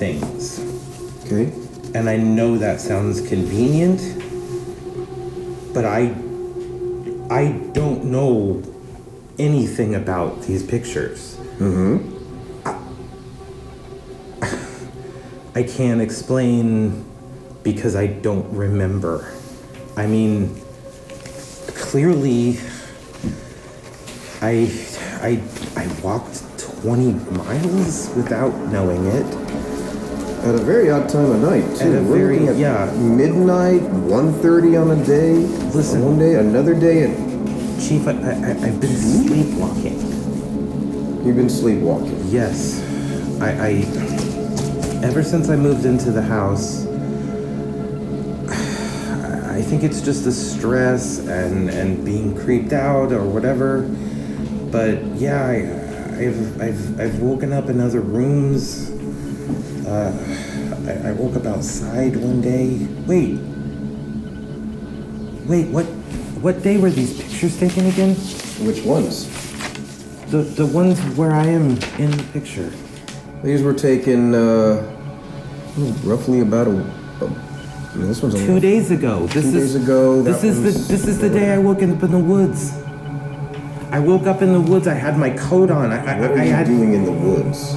things. 0.00 0.58
Okay? 1.26 1.52
And 1.94 2.08
I 2.08 2.16
know 2.16 2.58
that 2.58 2.80
sounds 2.80 3.20
convenient, 3.20 4.00
but 5.72 5.84
I 5.84 6.14
I 7.30 7.52
don't 7.72 8.04
know 8.06 8.62
anything 9.38 9.94
about 9.94 10.42
these 10.42 10.62
pictures. 10.64 11.36
Mm-hmm. 11.58 12.09
I 15.60 15.62
can't 15.64 16.00
explain 16.00 17.04
because 17.62 17.94
I 17.94 18.06
don't 18.06 18.50
remember. 18.50 19.30
I 19.94 20.06
mean, 20.06 20.58
clearly 21.76 22.56
I 24.40 24.72
I 25.20 25.42
I 25.76 25.86
walked 26.02 26.40
20 26.80 27.12
miles 27.36 28.08
without 28.16 28.56
knowing 28.72 29.04
it. 29.08 29.26
At 30.46 30.54
a 30.54 30.64
very 30.64 30.90
odd 30.90 31.10
time 31.10 31.30
of 31.30 31.42
night, 31.42 31.76
too. 31.76 31.92
At 31.92 31.98
a 31.98 32.02
We're 32.04 32.16
very- 32.16 32.38
looking 32.38 32.48
at 32.48 32.56
yeah. 32.56 32.90
midnight, 32.96 33.82
1.30 34.08 34.80
on 34.80 34.90
a 34.98 35.04
day. 35.04 35.34
Listen. 35.76 36.02
One 36.02 36.18
day, 36.18 36.36
another 36.36 36.72
day, 36.72 37.02
and 37.04 37.78
Chief, 37.78 38.08
I, 38.08 38.12
I 38.12 38.14
I've 38.64 38.80
been 38.80 38.96
hmm? 38.96 39.26
sleepwalking. 39.28 39.98
you've 41.26 41.36
been 41.36 41.50
sleepwalking. 41.50 42.18
Yes. 42.28 42.80
I, 43.42 43.50
I 43.68 43.70
ever 45.02 45.22
since 45.22 45.48
I 45.48 45.56
moved 45.56 45.86
into 45.86 46.10
the 46.10 46.22
house 46.22 46.86
I 48.50 49.62
think 49.62 49.82
it's 49.82 50.00
just 50.00 50.24
the 50.24 50.32
stress 50.32 51.18
and 51.18 51.70
and 51.70 52.04
being 52.04 52.34
creeped 52.34 52.72
out 52.72 53.12
or 53.12 53.24
whatever. 53.24 53.82
But 54.70 55.02
yeah, 55.16 55.44
I, 55.44 55.56
I've 56.18 56.60
I've 56.60 57.00
I've 57.00 57.20
woken 57.20 57.52
up 57.52 57.68
in 57.68 57.80
other 57.80 58.00
rooms. 58.00 58.90
Uh, 59.86 60.12
I, 60.86 61.08
I 61.08 61.12
woke 61.12 61.36
up 61.36 61.46
outside 61.46 62.16
one 62.16 62.40
day. 62.40 62.86
Wait. 63.06 63.38
Wait, 65.48 65.68
what 65.68 65.84
what 66.42 66.62
day 66.62 66.78
were 66.78 66.90
these 66.90 67.20
pictures 67.20 67.58
taken 67.58 67.86
again? 67.86 68.14
Which 68.64 68.82
ones? 68.82 69.28
The 70.30 70.38
the 70.38 70.66
ones 70.66 70.98
where 71.16 71.32
I 71.32 71.46
am 71.46 71.78
in 71.98 72.10
the 72.10 72.26
picture. 72.32 72.72
These 73.42 73.62
were 73.62 73.72
taken 73.74 74.34
uh, 74.34 74.82
roughly 76.04 76.40
about 76.40 76.66
a. 76.66 76.70
a 76.72 77.26
I 77.92 77.96
mean, 77.96 78.06
this 78.06 78.22
one's 78.22 78.34
a 78.34 78.46
Two 78.46 78.60
days 78.60 78.90
ago. 78.90 79.26
This 79.28 79.50
Two 79.50 79.58
is 79.58 79.72
days 79.74 79.82
ago, 79.82 80.22
This 80.22 80.44
is 80.44 80.62
the 80.62 80.92
this 80.92 81.06
is 81.06 81.18
the 81.18 81.30
day 81.30 81.50
I 81.50 81.58
woke 81.58 81.82
up 81.82 82.02
in 82.02 82.10
the 82.10 82.18
woods. 82.18 82.72
I 83.90 83.98
woke 83.98 84.26
up 84.26 84.42
in 84.42 84.52
the 84.52 84.60
woods. 84.60 84.86
I 84.86 84.94
had 84.94 85.18
my 85.18 85.30
coat 85.30 85.70
on. 85.70 85.90
I, 85.90 86.16
I, 86.16 86.20
What 86.20 86.30
are 86.32 86.38
I 86.38 86.44
you 86.44 86.52
had 86.52 86.66
doing 86.66 86.92
in 86.94 87.04
the 87.04 87.12
woods? 87.12 87.74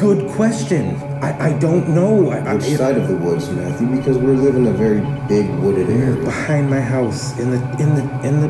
good 0.00 0.30
question. 0.30 0.96
I, 1.22 1.50
I 1.50 1.58
don't 1.58 1.90
know. 1.90 2.30
I, 2.30 2.38
I, 2.38 2.54
Which 2.54 2.64
side 2.64 2.96
of 2.96 3.06
the 3.06 3.16
woods, 3.16 3.50
Matthew? 3.50 3.86
Because 3.94 4.16
we 4.16 4.32
live 4.32 4.56
in 4.56 4.66
a 4.66 4.72
very 4.72 5.00
big 5.28 5.48
wooded 5.60 5.90
area. 5.90 6.16
behind 6.24 6.70
my 6.70 6.80
house 6.80 7.38
in 7.38 7.50
the 7.50 7.60
in 7.78 7.94
the 7.94 8.02
in 8.26 8.40
the 8.40 8.48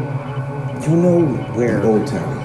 you 0.89 0.97
know 0.97 1.21
where? 1.55 1.83
Old 1.85 2.07
Town. 2.07 2.37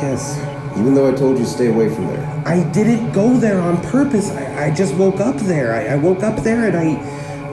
Yes. 0.00 0.38
Even 0.78 0.94
though 0.94 1.12
I 1.12 1.14
told 1.16 1.38
you 1.38 1.44
to 1.44 1.50
stay 1.50 1.66
away 1.66 1.92
from 1.92 2.06
there. 2.06 2.24
I 2.46 2.62
didn't 2.70 3.10
go 3.12 3.36
there 3.36 3.60
on 3.60 3.82
purpose. 3.82 4.30
I, 4.30 4.66
I 4.66 4.74
just 4.74 4.94
woke 4.94 5.18
up 5.20 5.36
there. 5.36 5.74
I, 5.74 5.94
I 5.94 5.96
woke 5.96 6.22
up 6.22 6.42
there 6.44 6.66
and 6.68 6.76
I, 6.76 6.88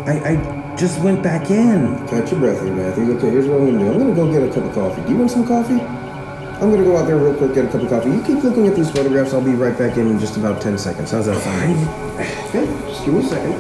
I 0.06 0.32
I 0.32 0.76
just 0.78 1.02
went 1.02 1.24
back 1.24 1.50
in. 1.50 1.98
Catch 2.08 2.32
your 2.32 2.40
breath 2.40 2.62
here, 2.62 2.74
Matthew. 2.74 3.12
Okay, 3.18 3.30
here's 3.32 3.48
what 3.48 3.62
I'm 3.62 3.66
gonna 3.72 3.80
do. 3.80 3.92
I'm 3.92 3.98
gonna 3.98 4.14
go 4.14 4.32
get 4.32 4.44
a 4.48 4.54
cup 4.54 4.64
of 4.66 4.74
coffee. 4.76 5.02
Do 5.04 5.10
you 5.10 5.18
want 5.18 5.32
some 5.32 5.48
coffee? 5.48 5.82
I'm 5.82 6.70
gonna 6.70 6.84
go 6.84 6.98
out 6.98 7.08
there 7.08 7.18
real 7.18 7.34
quick, 7.36 7.54
get 7.56 7.66
a 7.66 7.68
cup 7.68 7.82
of 7.82 7.90
coffee. 7.90 8.12
You 8.12 8.22
keep 8.22 8.44
looking 8.44 8.68
at 8.68 8.76
these 8.76 8.92
photographs. 8.92 9.34
I'll 9.34 9.42
be 9.42 9.56
right 9.56 9.78
back 9.78 9.98
in 9.98 10.08
in 10.08 10.20
just 10.20 10.38
about 10.38 10.62
10 10.62 10.78
seconds. 10.78 11.12
How's 11.12 11.26
that 11.26 11.42
sound? 11.42 12.20
Okay, 12.50 12.66
just 12.88 13.06
give 13.06 13.14
me 13.14 13.22
a 13.22 13.28
second. 13.28 13.52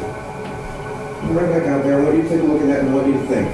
Be 1.27 1.33
right 1.33 1.49
back 1.49 1.67
out 1.67 1.83
there. 1.83 1.99
I 1.99 2.03
want 2.03 2.17
you 2.17 2.23
to 2.23 2.29
take 2.29 2.41
a 2.41 2.43
look 2.43 2.61
at 2.61 2.67
that 2.67 2.79
and 2.81 2.89
I 2.89 2.93
want 2.93 3.07
you 3.07 3.13
to 3.13 3.27
think. 3.27 3.49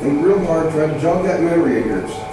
Think 0.00 0.24
real 0.24 0.44
hard. 0.46 0.72
Try 0.72 0.86
to 0.86 1.00
jog 1.00 1.24
that 1.24 1.42
memory 1.42 1.80
of 1.80 1.86
yours. 1.86 2.27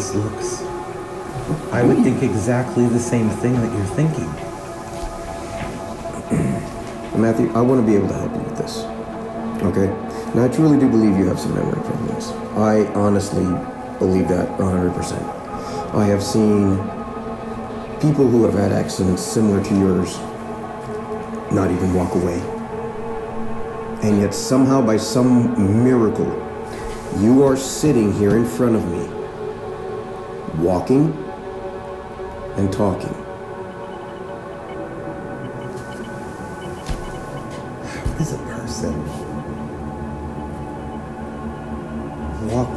This 0.00 0.14
looks. 0.14 0.62
I 1.72 1.82
would 1.82 2.02
think 2.02 2.22
exactly 2.22 2.86
the 2.86 2.98
same 2.98 3.28
thing 3.28 3.52
that 3.52 3.70
you're 3.76 3.94
thinking. 3.96 4.24
Matthew, 7.20 7.52
I 7.52 7.60
want 7.60 7.84
to 7.84 7.86
be 7.86 7.96
able 7.96 8.08
to 8.08 8.14
help 8.14 8.32
you 8.32 8.40
with 8.40 8.56
this. 8.56 8.78
Okay? 9.62 9.88
Now, 10.34 10.44
I 10.44 10.48
truly 10.48 10.78
do 10.78 10.88
believe 10.88 11.18
you 11.18 11.26
have 11.26 11.38
some 11.38 11.54
memory 11.54 11.82
problems. 11.82 12.28
I 12.56 12.86
honestly 12.94 13.44
believe 13.98 14.28
that 14.28 14.48
100%. 14.58 15.94
I 15.94 16.06
have 16.06 16.22
seen 16.22 16.76
people 18.00 18.26
who 18.26 18.44
have 18.44 18.54
had 18.54 18.72
accidents 18.72 19.22
similar 19.22 19.62
to 19.62 19.74
yours 19.74 20.18
not 21.52 21.70
even 21.70 21.92
walk 21.92 22.14
away. 22.14 22.40
And 24.02 24.22
yet, 24.22 24.32
somehow, 24.32 24.80
by 24.80 24.96
some 24.96 25.84
miracle, 25.84 26.32
you 27.18 27.42
are 27.42 27.56
sitting 27.56 28.14
here 28.14 28.38
in 28.38 28.46
front 28.46 28.76
of 28.76 28.88
me, 28.90 29.19
walking 30.60 31.12
and 32.56 32.72
talking. 32.72 33.14
How 37.84 38.14
does 38.18 38.32
a 38.34 38.38
person 38.38 38.94
walk 42.50 42.68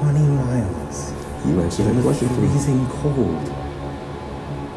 20 0.00 0.18
miles 0.20 1.12
You 1.46 1.60
answer 1.62 1.82
in 1.82 1.96
the 1.96 2.02
question 2.02 2.28
freezing 2.28 2.86
cold 2.86 3.48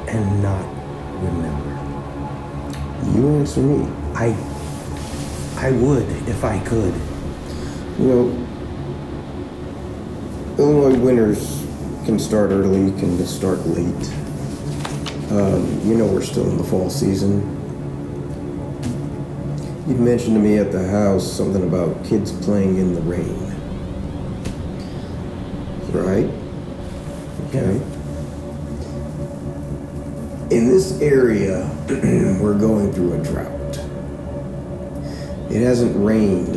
and 0.08 0.42
not 0.42 0.66
remember? 1.22 1.74
You 3.20 3.28
answer 3.36 3.62
me. 3.62 3.88
I. 4.16 4.36
I 5.58 5.72
would 5.72 6.08
if 6.30 6.44
I 6.44 6.60
could. 6.60 6.94
You 8.00 8.08
know, 8.08 8.47
Illinois 10.58 10.98
winters 10.98 11.64
can 12.06 12.18
start 12.18 12.50
early, 12.50 12.90
can 13.00 13.24
start 13.28 13.60
late. 13.68 14.12
Um, 15.30 15.82
you 15.86 15.96
know 15.96 16.08
we're 16.08 16.24
still 16.24 16.50
in 16.50 16.58
the 16.58 16.64
fall 16.64 16.90
season. 16.90 17.42
You 19.88 19.96
mentioned 19.96 20.34
to 20.34 20.40
me 20.40 20.58
at 20.58 20.72
the 20.72 20.88
house 20.88 21.32
something 21.32 21.62
about 21.62 22.04
kids 22.04 22.32
playing 22.44 22.78
in 22.78 22.96
the 22.96 23.02
rain. 23.02 23.38
Right? 25.92 26.26
Okay. 27.50 27.80
In 30.56 30.70
this 30.70 31.00
area, 31.02 31.70
we're 32.42 32.58
going 32.58 32.92
through 32.94 33.14
a 33.14 33.24
drought. 33.24 33.78
It 35.52 35.62
hasn't 35.62 36.04
rained 36.04 36.56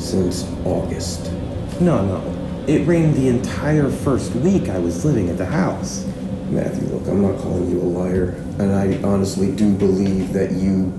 since 0.00 0.44
August. 0.64 1.32
No, 1.80 2.06
no. 2.06 2.31
It 2.66 2.86
rained 2.86 3.14
the 3.16 3.28
entire 3.28 3.88
first 3.90 4.32
week 4.36 4.68
I 4.68 4.78
was 4.78 5.04
living 5.04 5.28
at 5.28 5.36
the 5.36 5.46
house. 5.46 6.04
Matthew, 6.48 6.86
look, 6.88 7.08
I'm 7.08 7.20
not 7.22 7.38
calling 7.40 7.68
you 7.70 7.80
a 7.80 7.82
liar, 7.82 8.36
and 8.58 8.72
I 8.72 9.00
honestly 9.02 9.50
do 9.54 9.72
believe 9.74 10.32
that 10.32 10.52
you 10.52 10.92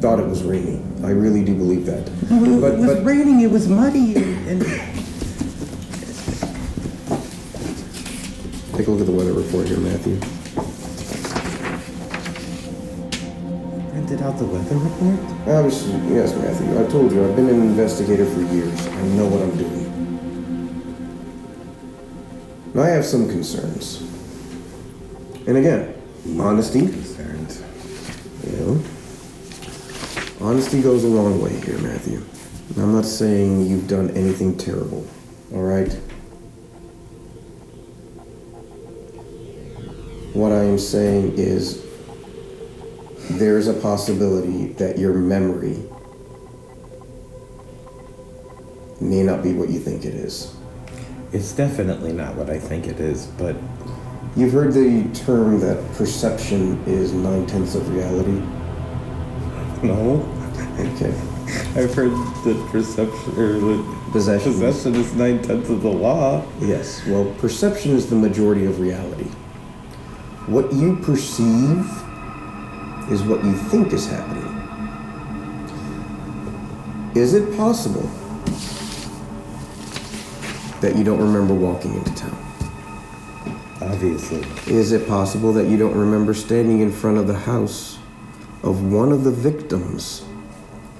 thought 0.00 0.18
it 0.18 0.26
was 0.26 0.42
raining. 0.42 0.82
I 1.04 1.10
really 1.10 1.44
do 1.44 1.54
believe 1.54 1.86
that. 1.86 2.08
It 2.08 2.60
But 2.60 2.78
was 2.78 2.86
but 2.96 3.04
raining, 3.04 3.40
it 3.42 3.50
was 3.50 3.68
muddy, 3.68 4.16
and, 4.16 4.46
and 4.48 4.62
take 8.76 8.86
a 8.86 8.90
look 8.90 9.00
at 9.00 9.06
the 9.06 9.12
weather 9.12 9.32
report 9.34 9.68
here, 9.68 9.78
Matthew. 9.78 10.18
printed 13.90 14.22
out 14.22 14.38
the 14.38 14.44
weather 14.44 14.76
report. 14.76 15.20
Obviously, 15.48 15.92
yes, 16.14 16.34
Matthew. 16.34 16.80
I 16.80 16.86
told 16.90 17.12
you 17.12 17.24
I've 17.28 17.36
been 17.36 17.48
an 17.48 17.62
investigator 17.62 18.26
for 18.26 18.40
years. 18.40 18.86
I 18.88 19.02
know 19.14 19.26
what 19.26 19.42
I'm 19.42 19.56
doing. 19.56 19.79
Now, 22.72 22.82
I 22.82 22.88
have 22.88 23.04
some 23.04 23.28
concerns. 23.28 24.02
And 25.46 25.56
again, 25.56 25.94
honesty. 26.38 26.80
Concerns. 26.80 27.62
Know, 28.44 28.80
honesty 30.40 30.80
goes 30.80 31.04
a 31.04 31.08
long 31.08 31.42
way 31.42 31.58
here, 31.60 31.78
Matthew. 31.78 32.22
I'm 32.76 32.92
not 32.92 33.04
saying 33.04 33.66
you've 33.66 33.88
done 33.88 34.10
anything 34.10 34.56
terrible, 34.56 35.06
all 35.52 35.62
right? 35.62 35.92
What 40.32 40.52
I 40.52 40.62
am 40.62 40.78
saying 40.78 41.34
is 41.36 41.84
there's 43.30 43.66
a 43.66 43.74
possibility 43.74 44.68
that 44.74 44.96
your 44.96 45.14
memory 45.14 45.82
may 49.00 49.24
not 49.24 49.42
be 49.42 49.52
what 49.52 49.68
you 49.68 49.80
think 49.80 50.04
it 50.04 50.14
is. 50.14 50.56
It's 51.32 51.52
definitely 51.52 52.12
not 52.12 52.34
what 52.34 52.50
I 52.50 52.58
think 52.58 52.86
it 52.86 53.00
is, 53.00 53.26
but 53.26 53.56
You've 54.36 54.52
heard 54.52 54.72
the 54.72 55.02
term 55.12 55.58
that 55.60 55.84
perception 55.96 56.80
is 56.86 57.12
nine 57.12 57.46
tenths 57.46 57.74
of 57.74 57.88
reality. 57.92 58.40
no. 59.82 60.22
Okay. 60.78 61.12
I've 61.74 61.92
heard 61.94 62.12
that 62.44 62.68
perception 62.70 63.34
or 63.36 63.58
that 63.58 63.96
Possession. 64.12 64.52
possession 64.52 64.94
is 64.94 65.12
nine 65.14 65.42
tenths 65.42 65.68
of 65.68 65.82
the 65.82 65.90
law. 65.90 66.44
Yes, 66.60 67.04
well, 67.06 67.24
perception 67.38 67.90
is 67.92 68.08
the 68.08 68.14
majority 68.16 68.66
of 68.66 68.78
reality. 68.80 69.24
What 70.46 70.72
you 70.72 70.96
perceive 70.96 71.80
is 73.10 73.22
what 73.24 73.44
you 73.44 73.52
think 73.68 73.92
is 73.92 74.06
happening. 74.08 74.46
Is 77.16 77.34
it 77.34 77.56
possible 77.56 78.08
that 80.80 80.96
you 80.96 81.04
don't 81.04 81.20
remember 81.20 81.54
walking 81.54 81.94
into 81.94 82.14
town? 82.14 82.36
Obviously. 83.82 84.40
Is 84.72 84.92
it 84.92 85.08
possible 85.08 85.52
that 85.54 85.66
you 85.68 85.76
don't 85.76 85.96
remember 85.96 86.34
standing 86.34 86.80
in 86.80 86.92
front 86.92 87.18
of 87.18 87.26
the 87.26 87.34
house 87.34 87.98
of 88.62 88.92
one 88.92 89.10
of 89.12 89.24
the 89.24 89.30
victims 89.30 90.24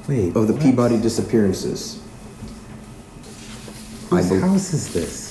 Wait. 0.09 0.35
of 0.35 0.47
the 0.47 0.55
what? 0.55 0.63
Peabody 0.63 1.01
disappearances? 1.01 2.03
Whose 4.09 4.31
bel- 4.31 4.41
house 4.41 4.73
is 4.73 4.93
this? 4.93 5.31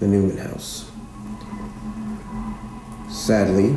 the 0.00 0.06
Newman 0.06 0.36
house. 0.36 0.90
Sadly, 3.08 3.70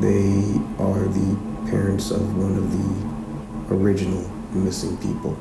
they 0.00 0.60
are 0.78 1.00
the 1.08 1.70
parents 1.70 2.10
of 2.10 2.36
one 2.36 2.56
of 2.56 2.70
the 2.70 3.74
original 3.74 4.28
missing 4.52 4.96
people. 4.98 5.38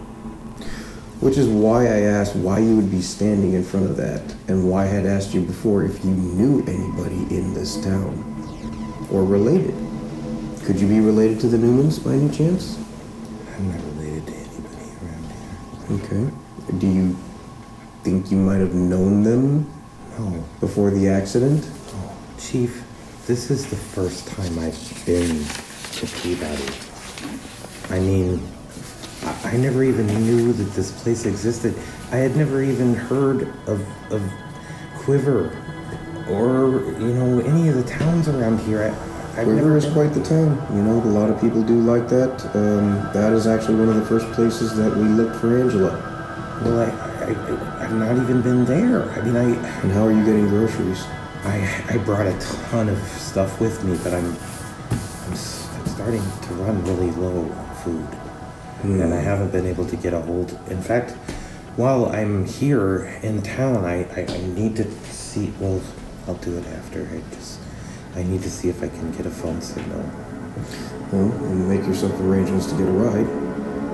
Which 1.21 1.37
is 1.37 1.47
why 1.47 1.85
I 1.85 2.01
asked 2.01 2.35
why 2.35 2.59
you 2.59 2.75
would 2.75 2.91
be 2.91 3.01
standing 3.01 3.53
in 3.53 3.63
front 3.63 3.85
of 3.89 3.97
that, 3.97 4.21
and 4.47 4.69
why 4.69 4.83
I 4.83 4.87
had 4.87 5.05
asked 5.05 5.33
you 5.33 5.41
before 5.41 5.83
if 5.83 6.03
you 6.03 6.11
knew 6.11 6.59
anybody 6.67 7.25
in 7.35 7.53
this 7.53 7.81
town 7.83 8.21
or 9.11 9.23
related. 9.23 9.73
Could 10.65 10.79
you 10.79 10.87
be 10.87 10.99
related 10.99 11.39
to 11.41 11.47
the 11.47 11.57
Newmans 11.57 12.03
by 12.03 12.13
any 12.13 12.29
chance? 12.35 12.77
I'm 13.55 13.67
not 13.71 13.81
related 13.95 14.27
to 14.27 14.33
anybody 14.33 14.91
around 15.01 16.01
here. 16.01 16.27
Okay. 16.27 16.77
Do 16.79 16.87
you 16.87 17.15
think 18.03 18.29
you 18.31 18.37
might 18.37 18.59
have 18.59 18.73
known 18.73 19.23
them 19.23 19.71
No. 20.19 20.43
before 20.59 20.91
the 20.91 21.07
accident? 21.07 21.63
Oh, 21.93 22.11
Chief, 22.39 22.83
this 23.25 23.49
is 23.49 23.65
the 23.67 23.75
first 23.75 24.27
time 24.27 24.59
I've 24.59 25.03
been 25.05 25.45
to 25.93 26.07
Peabody. 26.21 26.69
I 27.89 27.99
mean, 27.99 28.41
I, 29.25 29.51
I 29.53 29.57
never 29.57 29.83
even 29.83 30.07
knew 30.07 30.53
that 30.53 30.71
this 30.73 30.91
place 31.03 31.25
existed. 31.25 31.75
I 32.11 32.17
had 32.17 32.35
never 32.35 32.61
even 32.61 32.93
heard 32.95 33.43
of, 33.67 33.85
of 34.11 34.21
Quiver 34.97 35.51
or, 36.29 36.83
you 36.99 37.13
know, 37.13 37.39
any 37.41 37.69
of 37.69 37.75
the 37.75 37.83
towns 37.83 38.27
around 38.27 38.59
here. 38.59 38.83
I, 38.83 39.39
I've 39.39 39.45
Quiver 39.45 39.55
never 39.55 39.77
is 39.77 39.85
quite 39.87 40.13
the 40.13 40.23
town. 40.23 40.65
You 40.75 40.81
know, 40.81 41.01
a 41.03 41.11
lot 41.11 41.29
of 41.29 41.39
people 41.41 41.61
do 41.61 41.79
like 41.81 42.07
that. 42.09 42.55
Um, 42.55 43.09
that 43.13 43.33
is 43.33 43.47
actually 43.47 43.75
one 43.75 43.89
of 43.89 43.95
the 43.95 44.05
first 44.05 44.31
places 44.31 44.75
that 44.77 44.95
we 44.95 45.03
looked 45.03 45.35
for 45.41 45.57
Angela. 45.57 45.91
Well, 46.63 46.79
I, 46.79 47.15
I, 47.25 47.83
I've 47.83 47.93
not 47.93 48.15
even 48.17 48.41
been 48.41 48.65
there. 48.65 49.09
I 49.11 49.21
mean, 49.21 49.35
I, 49.35 49.43
And 49.81 49.91
how 49.91 50.07
are 50.07 50.11
you 50.11 50.23
getting 50.23 50.47
groceries? 50.47 51.05
I, 51.43 51.83
I 51.89 51.97
brought 51.97 52.25
a 52.25 52.37
ton 52.69 52.89
of 52.89 52.97
stuff 53.09 53.59
with 53.61 53.83
me, 53.83 53.97
but 54.03 54.13
I'm, 54.13 54.25
I'm, 54.25 55.29
I'm 55.29 55.85
starting 55.87 56.23
to 56.23 56.53
run 56.55 56.83
really 56.85 57.11
low 57.11 57.51
on 57.51 57.75
food, 57.83 58.07
and 59.01 59.13
I 59.13 59.19
haven't 59.19 59.51
been 59.51 59.65
able 59.65 59.85
to 59.87 59.95
get 59.95 60.13
a 60.13 60.21
hold. 60.21 60.57
In 60.69 60.81
fact, 60.81 61.11
while 61.75 62.05
I'm 62.05 62.45
here 62.45 63.05
in 63.21 63.41
town, 63.41 63.83
I, 63.85 64.03
I, 64.15 64.25
I 64.29 64.37
need 64.47 64.75
to 64.77 64.89
see. 65.05 65.53
Well, 65.59 65.81
I'll 66.27 66.35
do 66.35 66.57
it 66.57 66.65
after. 66.67 67.07
I 67.11 67.21
just, 67.35 67.59
I 68.15 68.23
need 68.23 68.41
to 68.43 68.49
see 68.49 68.69
if 68.69 68.81
I 68.81 68.87
can 68.87 69.11
get 69.11 69.25
a 69.25 69.29
phone 69.31 69.61
signal. 69.61 70.03
Well, 71.11 71.31
and 71.31 71.67
make 71.67 71.85
yourself 71.85 72.19
arrangements 72.21 72.67
to 72.67 72.77
get 72.77 72.87
a 72.87 72.91
ride. 72.91 73.27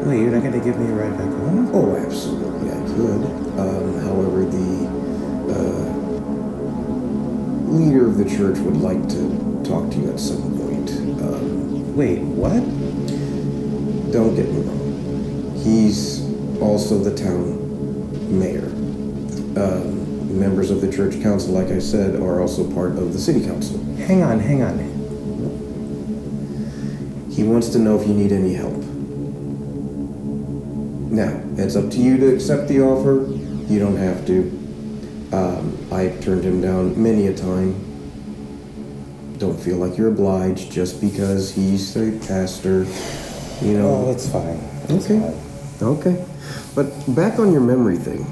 Wait, 0.05 0.19
you're 0.19 0.31
not 0.31 0.43
gonna 0.43 0.63
give 0.63 0.77
me 0.79 0.85
a 0.87 0.95
ride 0.95 1.17
back 1.17 1.29
home? 1.29 1.69
Oh, 1.73 1.95
absolutely, 1.95 2.69
I 2.69 2.81
could. 2.85 3.23
Um, 3.59 3.99
however, 3.99 4.45
the 4.45 4.87
uh, 5.53 5.91
leader 7.71 8.07
of 8.07 8.17
the 8.17 8.25
church 8.25 8.57
would 8.59 8.77
like 8.77 9.07
to 9.09 9.63
talk 9.63 9.89
to 9.91 9.97
you 9.97 10.11
at 10.11 10.19
some 10.19 10.57
point. 10.57 10.91
Um, 11.21 11.95
Wait, 11.95 12.19
what? 12.19 12.80
Don't 14.11 14.35
get 14.35 14.47
me 14.49 14.61
wrong. 14.61 15.61
He's 15.63 16.21
also 16.61 16.97
the 16.97 17.15
town 17.15 18.39
mayor. 18.39 18.67
Um, 19.57 20.39
members 20.39 20.71
of 20.71 20.81
the 20.81 20.91
church 20.91 21.21
council, 21.21 21.53
like 21.53 21.67
I 21.67 21.79
said, 21.79 22.15
are 22.15 22.41
also 22.41 22.69
part 22.73 22.91
of 22.97 23.13
the 23.13 23.19
city 23.19 23.45
council. 23.45 23.83
Hang 23.95 24.23
on, 24.23 24.39
hang 24.39 24.61
on. 24.63 24.91
He 27.31 27.43
wants 27.43 27.69
to 27.69 27.79
know 27.79 27.99
if 27.99 28.07
you 28.07 28.13
need 28.13 28.31
any 28.31 28.53
help. 28.53 28.75
Now, 31.11 31.41
it's 31.57 31.75
up 31.75 31.89
to 31.91 31.97
you 31.97 32.17
to 32.17 32.33
accept 32.33 32.67
the 32.67 32.81
offer. 32.81 33.29
You 33.71 33.79
don't 33.79 33.97
have 33.97 34.25
to. 34.27 34.57
Um, 35.33 35.77
I've 35.91 36.21
turned 36.21 36.43
him 36.43 36.61
down 36.61 37.01
many 37.01 37.27
a 37.27 37.33
time. 37.33 37.75
Don't 39.37 39.59
feel 39.59 39.77
like 39.77 39.97
you're 39.97 40.09
obliged 40.09 40.71
just 40.71 41.01
because 41.01 41.53
he's 41.53 41.95
a 41.95 42.11
pastor. 42.27 42.85
You 43.61 43.77
know. 43.77 43.89
Oh, 43.89 44.05
that's 44.11 44.27
fine. 44.29 44.59
That's 44.87 45.05
Okay. 45.05 45.19
fine. 45.19 45.87
Okay. 45.87 46.25
But 46.75 46.87
back 47.15 47.39
on 47.39 47.51
your 47.51 47.61
memory 47.61 47.97
thing, 47.97 48.25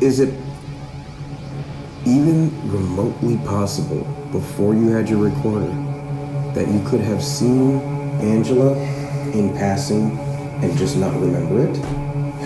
is 0.00 0.20
it 0.20 0.32
even 2.04 2.50
remotely 2.70 3.36
possible 3.46 4.06
before 4.32 4.74
you 4.74 4.88
had 4.88 5.08
your 5.08 5.18
recorder 5.18 5.72
that 6.54 6.68
you 6.68 6.80
could 6.86 7.00
have 7.00 7.22
seen 7.22 7.80
Angela 8.20 8.72
in 9.32 9.52
passing 9.54 10.18
and 10.62 10.76
just 10.76 10.96
not 10.96 11.14
remember 11.20 11.60
it? 11.66 11.76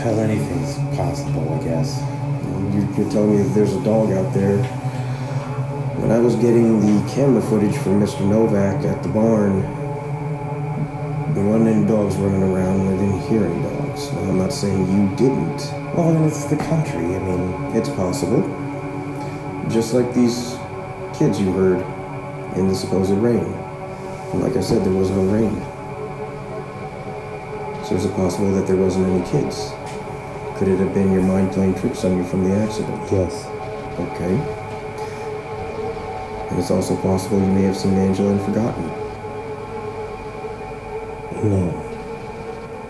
Hell, 0.00 0.18
anything's 0.20 0.74
possible, 0.96 1.58
I 1.60 1.64
guess. 1.64 2.00
You- 2.74 2.88
You're 2.96 3.10
telling 3.10 3.36
me 3.36 3.42
that 3.42 3.54
there's 3.54 3.74
a 3.74 3.80
dog 3.80 4.12
out 4.12 4.32
there. 4.34 4.58
When 6.00 6.10
I 6.10 6.18
was 6.18 6.34
getting 6.36 6.80
the 6.80 7.10
camera 7.10 7.40
footage 7.42 7.76
from 7.76 8.00
Mr. 8.02 8.26
Novak 8.28 8.84
at 8.84 9.02
the 9.02 9.08
barn, 9.08 9.62
There 11.42 11.50
wasn't 11.50 11.76
any 11.76 11.86
dogs 11.88 12.14
running 12.18 12.40
around, 12.40 12.82
and 12.82 12.88
I 12.88 12.96
didn't 13.02 13.28
hear 13.28 13.44
any 13.44 13.62
dogs. 13.64 14.12
Now, 14.12 14.30
I'm 14.30 14.38
not 14.38 14.52
saying 14.52 14.78
you 14.78 15.08
didn't. 15.16 15.58
Well, 15.92 16.12
then 16.12 16.22
it's 16.22 16.44
the 16.44 16.56
country. 16.56 17.02
I 17.02 17.18
mean, 17.18 17.76
It's 17.76 17.88
possible. 17.88 18.42
Just 19.68 19.92
like 19.92 20.14
these 20.14 20.54
kids 21.18 21.40
you 21.40 21.50
heard 21.50 21.82
in 22.56 22.68
the 22.68 22.74
supposed 22.76 23.10
rain. 23.10 23.42
And 23.42 24.40
like 24.40 24.56
I 24.56 24.60
said, 24.60 24.84
there 24.84 24.92
was 24.92 25.10
no 25.10 25.24
rain. 25.34 25.56
So 27.86 27.96
is 27.96 28.04
it 28.04 28.14
possible 28.14 28.52
that 28.52 28.68
there 28.68 28.76
wasn't 28.76 29.08
any 29.08 29.28
kids? 29.28 29.72
Could 30.58 30.68
it 30.68 30.78
have 30.78 30.94
been 30.94 31.10
your 31.10 31.22
mind 31.22 31.50
playing 31.50 31.74
tricks 31.74 32.04
on 32.04 32.18
you 32.18 32.22
from 32.22 32.44
the 32.44 32.54
accident? 32.54 33.02
yes. 33.10 33.46
Okay. 33.98 34.36
And 36.50 36.58
it's 36.60 36.70
also 36.70 36.94
possible 37.02 37.40
you 37.40 37.52
may 37.52 37.62
have 37.62 37.76
seen 37.76 37.94
Angela 37.94 38.30
and 38.30 38.40
forgotten. 38.42 39.01
No. 41.42 41.70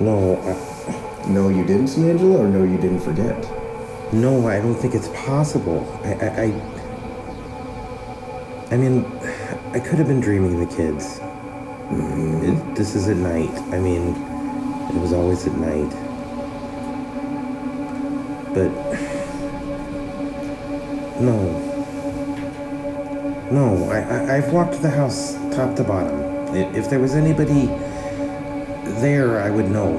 No, 0.01 0.37
I, 0.43 1.29
No, 1.29 1.49
you 1.49 1.65
didn't 1.65 1.89
see 1.89 2.09
Angela, 2.11 2.39
or 2.45 2.49
no, 2.49 2.65
you 2.65 2.77
didn't 2.77 3.01
forget? 3.01 3.37
no, 4.13 4.47
I 4.47 4.61
don't 4.61 4.75
think 4.75 4.95
it's 4.95 5.09
possible. 5.09 5.81
I, 6.05 6.13
I, 6.13 6.29
I, 6.43 6.53
I 8.75 8.77
mean, 8.77 9.07
I 9.73 9.81
could 9.81 9.99
have 9.99 10.07
been 10.07 10.21
dreaming 10.21 10.61
the 10.61 10.67
kids. 10.67 11.19
Mm-hmm. 11.19 12.45
It, 12.45 12.75
this 12.77 12.95
is 12.95 13.09
at 13.09 13.17
night. 13.17 13.51
I 13.73 13.79
mean, 13.79 14.09
it 14.95 15.01
was 15.01 15.13
always 15.15 15.47
at 15.47 15.55
night. 15.55 15.91
But 18.53 18.71
no, 21.21 21.37
no. 23.51 23.91
I, 23.91 24.01
I 24.01 24.37
I've 24.37 24.53
walked 24.53 24.83
the 24.83 24.91
house 24.91 25.35
top 25.57 25.75
to 25.77 25.85
bottom. 25.85 26.21
If 26.55 26.91
there 26.91 26.99
was 27.01 27.15
anybody 27.15 27.69
there, 29.03 29.41
I 29.41 29.51
would 29.51 29.69
know. 29.69 29.99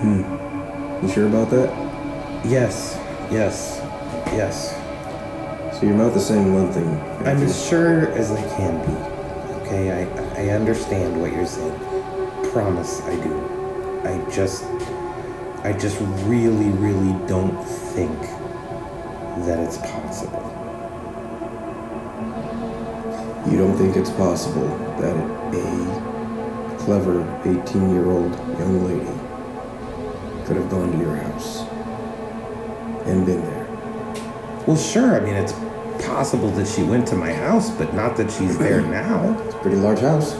Hmm. 0.00 1.06
You 1.06 1.12
sure 1.12 1.28
about 1.28 1.50
that? 1.50 1.70
Yes, 2.44 2.98
yes, 3.30 3.78
yes. 4.32 4.76
So 5.78 5.86
your 5.86 5.94
mouth 5.94 6.16
is 6.16 6.26
saying 6.26 6.52
one 6.52 6.72
thing. 6.72 6.88
I'm 7.26 7.42
as 7.42 7.66
sure 7.68 8.10
as 8.10 8.32
I 8.32 8.42
can 8.56 8.84
be. 8.84 8.92
Okay, 9.60 10.02
I, 10.02 10.42
I 10.42 10.48
understand 10.50 11.20
what 11.20 11.32
you're 11.32 11.46
saying. 11.46 11.78
Promise 12.52 13.00
I 13.02 13.14
do. 13.22 14.00
I 14.04 14.30
just 14.30 14.64
I 15.62 15.72
just 15.72 15.98
really, 16.24 16.70
really 16.70 17.12
don't 17.28 17.62
think 17.62 18.18
that 19.46 19.60
it's 19.60 19.78
possible. 19.78 20.46
You 23.48 23.58
don't 23.58 23.76
think 23.76 23.96
it's 23.96 24.10
possible 24.10 24.68
that 24.98 25.14
a 25.14 26.19
clever 26.84 27.22
18 27.44 27.90
year 27.94 28.10
old 28.10 28.32
young 28.58 28.84
lady 28.86 29.06
could 30.46 30.56
have 30.56 30.70
gone 30.70 30.90
to 30.92 30.98
your 30.98 31.14
house 31.16 31.60
and 33.06 33.24
been 33.26 33.40
there? 33.40 33.66
Well, 34.66 34.76
sure. 34.76 35.16
I 35.16 35.20
mean, 35.20 35.34
it's 35.34 35.52
possible 36.04 36.50
that 36.52 36.66
she 36.66 36.82
went 36.82 37.06
to 37.08 37.16
my 37.16 37.32
house, 37.32 37.70
but 37.70 37.94
not 37.94 38.16
that 38.16 38.30
she's 38.30 38.58
there 38.58 38.80
now. 39.00 39.38
It's 39.46 39.54
a 39.54 39.58
pretty 39.58 39.76
large 39.76 40.00
house. 40.00 40.34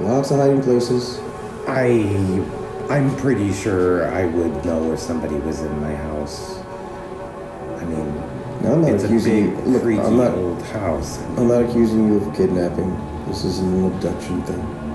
Lots 0.00 0.30
of 0.30 0.38
hiding 0.38 0.62
places. 0.62 1.20
I 1.68 2.44
I'm 2.90 3.14
pretty 3.16 3.52
sure 3.52 4.10
I 4.12 4.26
would 4.26 4.64
know 4.64 4.92
if 4.92 4.98
somebody 4.98 5.36
was 5.36 5.60
in 5.60 5.80
my 5.80 5.94
house. 5.94 6.58
I 7.80 7.84
mean, 7.84 8.14
Now, 8.62 8.72
I'm 8.74 8.82
not 8.82 8.90
it's 8.92 9.04
a 9.04 9.08
big, 9.08 9.26
you. 9.26 9.56
Look, 9.64 9.84
I'm 9.84 10.16
not. 10.16 10.34
old 10.34 10.62
house. 10.62 11.18
I'm 11.38 11.48
not 11.48 11.62
accusing 11.64 12.08
you 12.08 12.16
of 12.18 12.34
kidnapping. 12.36 12.90
This 13.28 13.44
isn't 13.44 13.66
an 13.72 13.92
abduction 13.92 14.42
thing. 14.42 14.91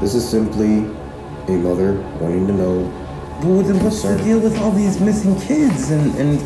This 0.00 0.14
is 0.14 0.28
simply 0.28 0.78
a 1.48 1.58
mother 1.58 1.94
wanting 2.20 2.46
to 2.48 2.52
know. 2.52 2.80
Well, 3.42 3.62
then 3.62 3.82
what's 3.82 4.02
the 4.02 4.16
deal 4.18 4.38
with 4.38 4.58
all 4.58 4.70
these 4.70 5.00
missing 5.00 5.40
kids 5.40 5.90
and, 5.90 6.14
and 6.16 6.38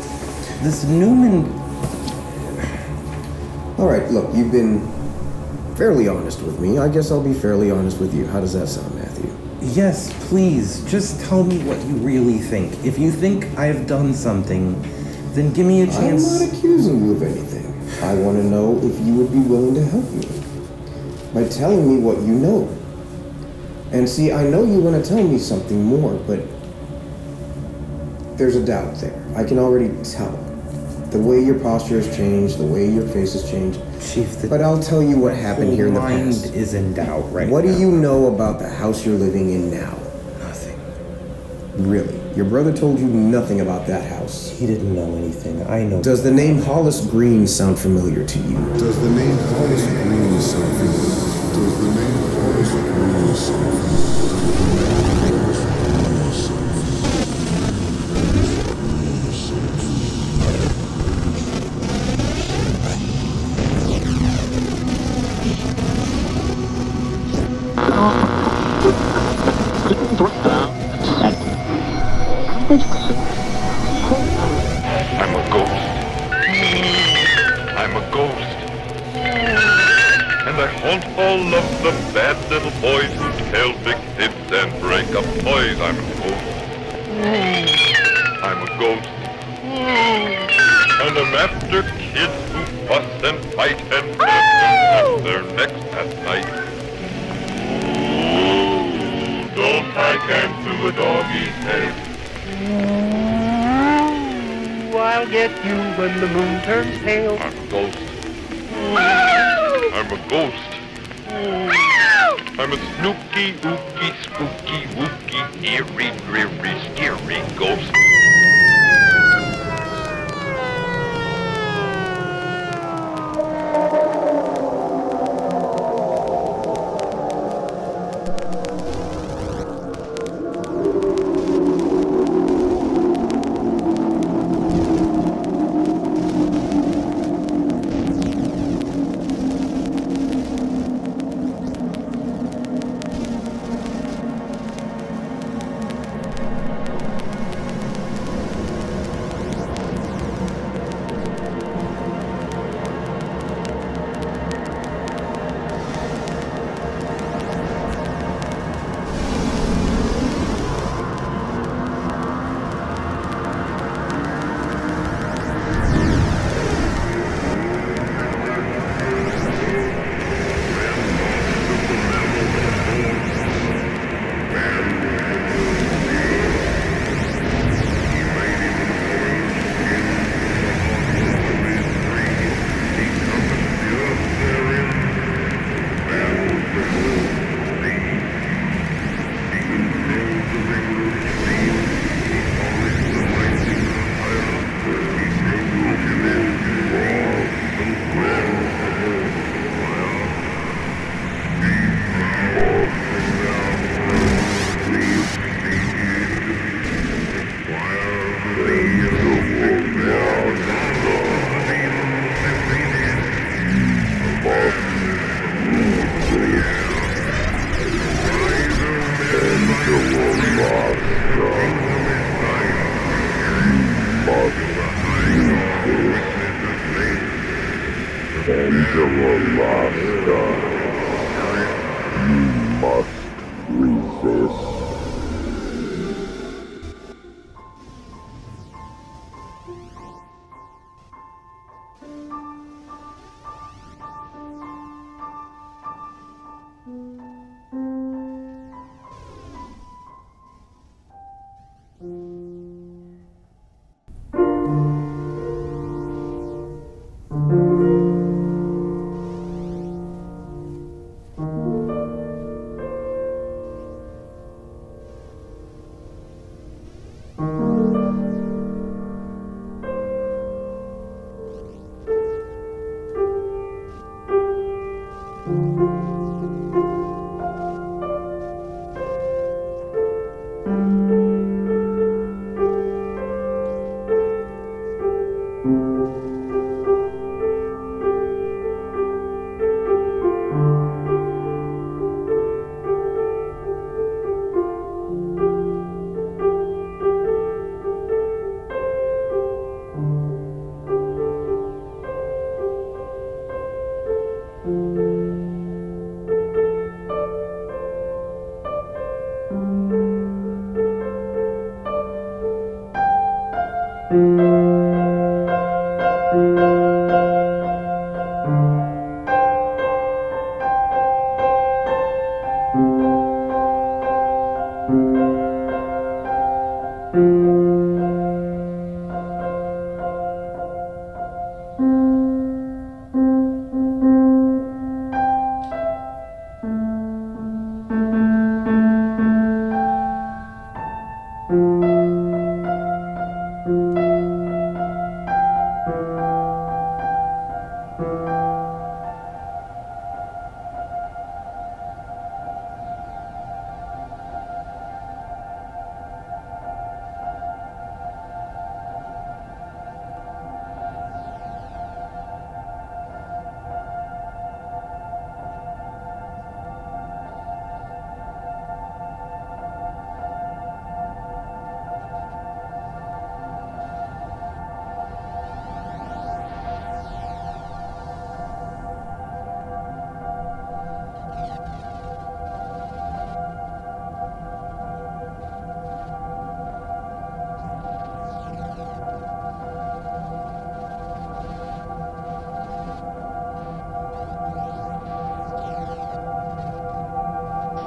this 0.63 0.85
Newman? 0.85 1.51
All 3.77 3.87
right, 3.87 4.09
look, 4.09 4.33
you've 4.33 4.51
been 4.51 4.79
fairly 5.75 6.07
honest 6.07 6.41
with 6.41 6.59
me. 6.61 6.77
I 6.77 6.87
guess 6.87 7.11
I'll 7.11 7.23
be 7.23 7.33
fairly 7.33 7.71
honest 7.71 7.99
with 7.99 8.13
you. 8.13 8.25
How 8.25 8.39
does 8.39 8.53
that 8.53 8.67
sound, 8.67 8.95
Matthew? 8.95 9.35
Yes, 9.61 10.13
please, 10.29 10.89
just 10.89 11.19
tell 11.25 11.43
me 11.43 11.59
what 11.63 11.77
you 11.87 11.95
really 11.95 12.37
think. 12.37 12.85
If 12.85 12.97
you 12.97 13.11
think 13.11 13.45
I've 13.57 13.85
done 13.85 14.13
something, 14.13 14.81
then 15.33 15.51
give 15.51 15.65
me 15.65 15.81
a 15.81 15.87
chance. 15.87 16.25
I'm 16.25 16.47
not 16.47 16.57
accusing 16.57 17.05
you 17.05 17.11
of 17.13 17.21
anything. 17.21 17.67
I 18.01 18.13
want 18.15 18.37
to 18.37 18.43
know 18.43 18.77
if 18.77 18.97
you 19.05 19.15
would 19.15 19.31
be 19.31 19.39
willing 19.39 19.75
to 19.75 19.83
help 19.83 20.09
me 20.11 20.25
by 21.33 21.49
telling 21.49 21.87
me 21.87 22.01
what 22.01 22.17
you 22.17 22.33
know. 22.33 22.77
And 23.91 24.07
see, 24.07 24.31
I 24.31 24.47
know 24.47 24.63
you 24.63 24.79
want 24.79 25.03
to 25.03 25.07
tell 25.09 25.21
me 25.21 25.37
something 25.37 25.83
more, 25.83 26.13
but 26.25 26.39
there's 28.37 28.55
a 28.55 28.65
doubt 28.65 28.95
there. 28.95 29.13
I 29.35 29.43
can 29.43 29.59
already 29.59 29.89
tell. 30.03 30.31
The 31.11 31.19
way 31.19 31.41
your 31.41 31.59
posture 31.59 31.95
has 31.99 32.15
changed, 32.15 32.57
the 32.57 32.65
way 32.65 32.89
your 32.89 33.05
face 33.07 33.33
has 33.33 33.49
changed. 33.51 33.79
Chief, 34.01 34.29
the 34.41 34.47
But 34.47 34.61
I'll 34.61 34.81
tell 34.81 35.03
you 35.03 35.17
what 35.17 35.35
happened 35.35 35.73
here 35.73 35.87
in 35.87 35.93
the 35.93 35.99
mind 35.99 36.27
past. 36.31 36.53
is 36.53 36.73
in 36.73 36.93
doubt 36.93 37.31
right 37.33 37.49
What 37.49 37.65
now. 37.65 37.73
do 37.73 37.79
you 37.79 37.91
know 37.91 38.27
about 38.33 38.59
the 38.59 38.69
house 38.69 39.05
you're 39.05 39.17
living 39.17 39.51
in 39.51 39.69
now? 39.69 39.93
Nothing. 40.39 40.79
Really? 41.77 42.17
Your 42.33 42.45
brother 42.45 42.71
told 42.71 42.97
you 42.97 43.07
nothing 43.07 43.59
about 43.59 43.87
that 43.87 44.09
house. 44.09 44.49
He 44.57 44.65
didn't 44.65 44.95
know 44.95 45.15
anything. 45.17 45.61
I 45.67 45.83
know. 45.83 46.01
Does 46.01 46.23
the 46.23 46.31
name 46.31 46.61
Hollis 46.61 47.05
Green 47.07 47.45
sound 47.45 47.77
familiar 47.77 48.25
to 48.25 48.39
you? 48.39 48.55
Does 48.79 48.97
the 49.01 49.09
name 49.09 49.37
Hollis 49.37 49.85
Green 49.85 50.39
sound 50.39 50.77
familiar? 50.77 51.09
Does 51.51 51.77
the 51.81 51.91
name 51.91 52.60
Hollis 53.01 53.51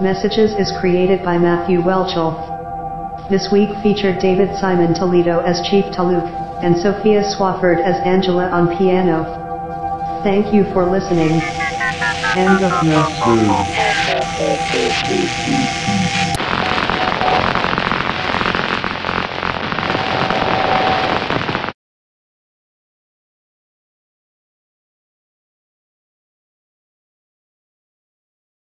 Messages 0.01 0.53
is 0.59 0.72
created 0.80 1.22
by 1.24 1.38
Matthew 1.38 1.80
Welchel. 1.80 2.34
This 3.30 3.49
week 3.53 3.70
featured 3.80 4.18
David 4.18 4.57
Simon 4.59 4.92
Toledo 4.92 5.38
as 5.38 5.61
Chief 5.70 5.84
Taluk, 5.95 6.26
and 6.64 6.76
Sophia 6.76 7.22
Swafford 7.22 7.80
as 7.80 7.95
Angela 8.05 8.51
on 8.51 8.76
piano. 8.76 9.22
Thank 10.24 10.53
you 10.53 10.64
for 10.72 10.90
listening. 10.90 11.40
End 12.34 12.64
of 12.64 12.72
message. 15.55 15.84